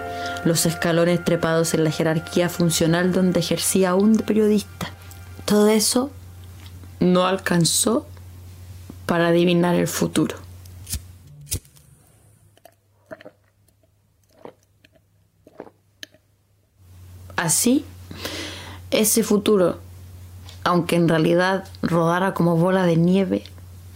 los 0.44 0.66
escalones 0.66 1.24
trepados 1.24 1.74
en 1.74 1.84
la 1.84 1.90
jerarquía 1.90 2.48
funcional 2.48 3.12
donde 3.12 3.40
ejercía 3.40 3.90
aún 3.90 4.14
de 4.14 4.24
periodista. 4.24 4.90
Todo 5.44 5.68
eso 5.68 6.10
no 7.00 7.26
alcanzó 7.26 8.06
para 9.06 9.28
adivinar 9.28 9.76
el 9.76 9.86
futuro. 9.86 10.36
Así, 17.36 17.84
ese 18.90 19.22
futuro 19.22 19.78
aunque 20.68 20.96
en 20.96 21.08
realidad 21.08 21.64
rodara 21.80 22.34
como 22.34 22.56
bola 22.56 22.84
de 22.84 22.96
nieve, 22.96 23.44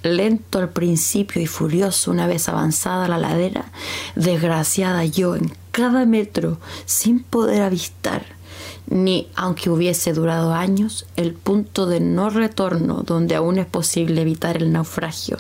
lento 0.03 0.59
al 0.59 0.71
principio 0.71 1.43
y 1.43 1.47
furioso 1.47 2.11
una 2.11 2.27
vez 2.27 2.49
avanzada 2.49 3.09
la 3.09 3.19
ladera, 3.19 3.67
desgraciada 4.17 5.05
yo 5.05 5.37
en 5.37 5.53
cada 5.71 6.07
metro 6.07 6.59
sin 6.87 7.23
poder 7.23 7.61
avistar, 7.61 8.25
ni 8.87 9.29
aunque 9.37 9.69
hubiese 9.69 10.15
durado 10.15 10.55
años, 10.55 11.05
el 11.17 11.35
punto 11.35 11.85
de 11.85 12.01
no 12.01 12.31
retorno 12.31 13.03
donde 13.03 13.35
aún 13.35 13.59
es 13.59 13.67
posible 13.67 14.23
evitar 14.23 14.57
el 14.57 14.73
naufragio, 14.73 15.37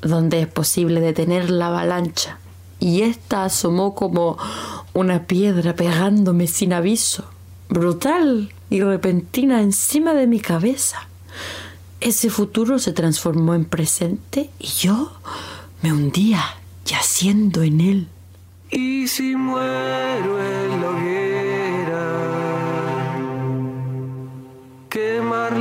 donde 0.00 0.40
es 0.40 0.48
posible 0.48 1.02
detener 1.02 1.50
la 1.50 1.66
avalancha. 1.66 2.38
Y 2.78 3.02
ésta 3.02 3.44
asomó 3.44 3.94
como 3.94 4.38
una 4.94 5.26
piedra 5.26 5.76
pegándome 5.76 6.46
sin 6.46 6.72
aviso, 6.72 7.26
brutal 7.68 8.54
y 8.70 8.80
repentina 8.80 9.60
encima 9.60 10.14
de 10.14 10.26
mi 10.26 10.40
cabeza. 10.40 11.08
Ese 12.00 12.30
futuro 12.30 12.78
se 12.78 12.92
transformó 12.92 13.54
en 13.54 13.66
presente 13.66 14.50
y 14.58 14.68
yo 14.68 15.12
me 15.82 15.92
hundía 15.92 16.42
yaciendo 16.86 17.62
en 17.62 17.80
él. 17.80 18.08
Y 18.70 19.08
si 19.08 19.34
muero 19.36 20.40
en 20.40 20.84
hoguera, 20.84 22.06
quemar 24.88 25.58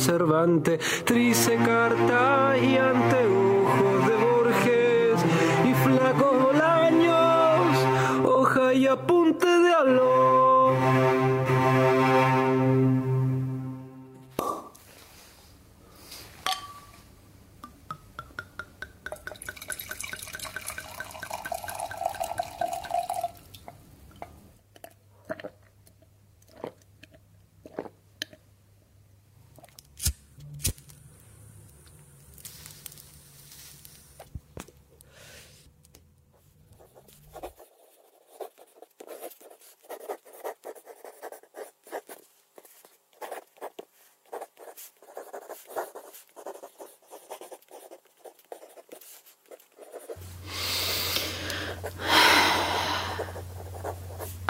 Cervantes, 0.00 1.04
trice 1.04 1.56
carta 1.56 2.56
y 2.56 2.76
anteojos 2.76 3.19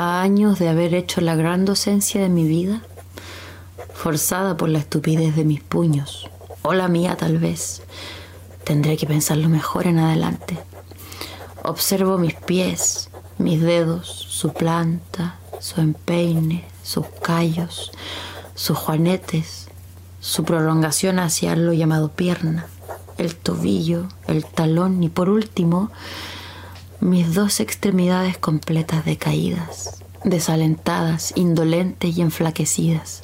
a 0.01 0.23
años 0.23 0.59
de 0.59 0.71
haber 0.71 0.95
hecho 0.95 1.21
la 1.21 1.37
gran 1.37 1.67
docencia 1.67 2.23
de 2.23 2.31
mi 2.31 2.49
vida, 2.49 2.81
forzada 3.93 4.57
por 4.57 4.71
la 4.71 4.79
estupidez 4.79 5.37
de 5.37 5.45
mis 5.45 5.63
puños, 5.63 6.31
o 6.63 6.73
la 6.73 6.89
mía 6.89 7.19
tal 7.19 7.37
vez. 7.37 7.83
Tendré 8.65 8.97
que 8.97 9.07
pensarlo 9.07 9.51
mejor 9.51 9.87
en 9.87 9.99
adelante. 9.99 10.59
Observo 11.65 12.17
mis 12.17 12.33
pies, 12.33 13.11
mis 13.37 13.61
dedos, 13.61 14.09
su 14.09 14.55
planta, 14.55 15.37
su 15.59 15.83
empeine, 15.83 16.65
sus 16.83 17.05
callos, 17.23 17.93
sus 18.55 18.79
juanetes, 18.79 19.69
su 20.21 20.45
prolongación 20.45 21.19
hacia 21.19 21.55
lo 21.57 21.75
llamado 21.75 22.09
pierna, 22.09 22.65
el 23.19 23.37
tobillo, 23.37 24.09
el 24.29 24.47
talón 24.47 25.03
y 25.03 25.11
por 25.11 25.29
último 25.29 25.91
mis 27.01 27.33
dos 27.33 27.61
extremidades 27.61 28.37
completas 28.37 29.05
decaídas, 29.07 30.03
desalentadas, 30.25 31.33
indolentes 31.35 32.17
y 32.17 32.21
enflaquecidas. 32.21 33.23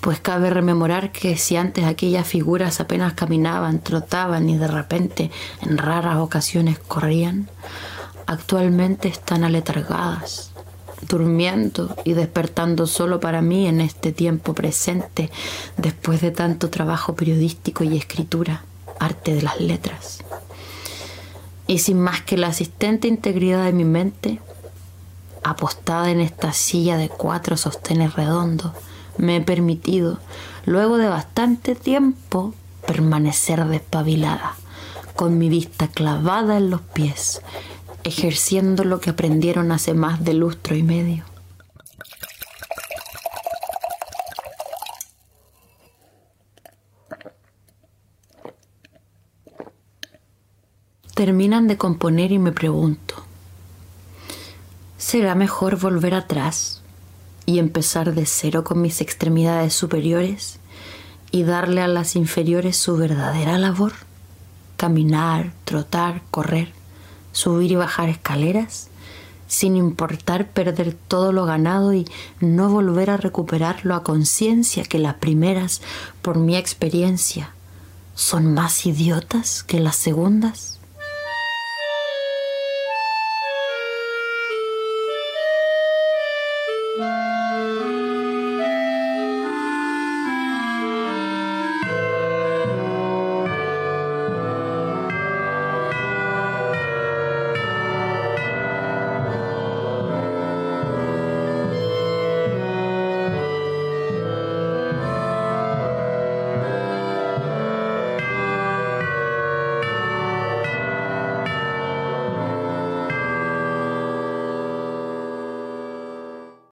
Pues 0.00 0.20
cabe 0.20 0.48
rememorar 0.48 1.12
que 1.12 1.36
si 1.36 1.56
antes 1.56 1.84
aquellas 1.84 2.26
figuras 2.26 2.80
apenas 2.80 3.12
caminaban, 3.12 3.80
trotaban 3.80 4.48
y 4.48 4.56
de 4.56 4.68
repente 4.68 5.30
en 5.60 5.76
raras 5.76 6.16
ocasiones 6.16 6.78
corrían, 6.78 7.50
actualmente 8.26 9.08
están 9.08 9.44
aletargadas, 9.44 10.52
durmiendo 11.06 11.94
y 12.04 12.14
despertando 12.14 12.86
solo 12.86 13.20
para 13.20 13.42
mí 13.42 13.66
en 13.66 13.82
este 13.82 14.12
tiempo 14.12 14.54
presente, 14.54 15.30
después 15.76 16.22
de 16.22 16.30
tanto 16.30 16.70
trabajo 16.70 17.14
periodístico 17.14 17.84
y 17.84 17.98
escritura, 17.98 18.64
arte 18.98 19.34
de 19.34 19.42
las 19.42 19.60
letras. 19.60 20.24
Y 21.68 21.78
sin 21.78 22.00
más 22.00 22.22
que 22.22 22.36
la 22.36 22.48
asistente 22.48 23.06
integridad 23.06 23.64
de 23.64 23.72
mi 23.72 23.84
mente, 23.84 24.40
apostada 25.44 26.10
en 26.10 26.20
esta 26.20 26.52
silla 26.52 26.96
de 26.96 27.08
cuatro 27.08 27.56
sostenes 27.56 28.14
redondos, 28.14 28.72
me 29.18 29.36
he 29.36 29.40
permitido, 29.40 30.18
luego 30.64 30.96
de 30.96 31.08
bastante 31.08 31.74
tiempo, 31.76 32.54
permanecer 32.86 33.64
despabilada, 33.66 34.54
con 35.14 35.38
mi 35.38 35.48
vista 35.48 35.88
clavada 35.88 36.56
en 36.56 36.70
los 36.70 36.80
pies, 36.80 37.42
ejerciendo 38.02 38.84
lo 38.84 39.00
que 39.00 39.10
aprendieron 39.10 39.70
hace 39.70 39.92
más 39.92 40.24
de 40.24 40.34
lustro 40.34 40.74
y 40.74 40.82
medio. 40.82 41.24
Terminan 51.18 51.66
de 51.66 51.76
componer 51.76 52.30
y 52.30 52.38
me 52.38 52.52
pregunto, 52.52 53.16
¿será 54.98 55.34
mejor 55.34 55.76
volver 55.76 56.14
atrás 56.14 56.80
y 57.44 57.58
empezar 57.58 58.14
de 58.14 58.24
cero 58.24 58.62
con 58.62 58.80
mis 58.80 59.00
extremidades 59.00 59.74
superiores 59.74 60.60
y 61.32 61.42
darle 61.42 61.80
a 61.80 61.88
las 61.88 62.14
inferiores 62.14 62.76
su 62.76 62.96
verdadera 62.96 63.58
labor? 63.58 63.94
Caminar, 64.76 65.52
trotar, 65.64 66.22
correr, 66.30 66.72
subir 67.32 67.72
y 67.72 67.74
bajar 67.74 68.08
escaleras, 68.10 68.86
sin 69.48 69.74
importar 69.74 70.48
perder 70.48 70.94
todo 70.94 71.32
lo 71.32 71.46
ganado 71.46 71.94
y 71.94 72.06
no 72.38 72.68
volver 72.68 73.10
a 73.10 73.16
recuperarlo 73.16 73.96
a 73.96 74.04
conciencia 74.04 74.84
que 74.84 75.00
las 75.00 75.14
primeras, 75.14 75.82
por 76.22 76.38
mi 76.38 76.56
experiencia, 76.56 77.50
son 78.14 78.54
más 78.54 78.86
idiotas 78.86 79.64
que 79.64 79.80
las 79.80 79.96
segundas? 79.96 80.77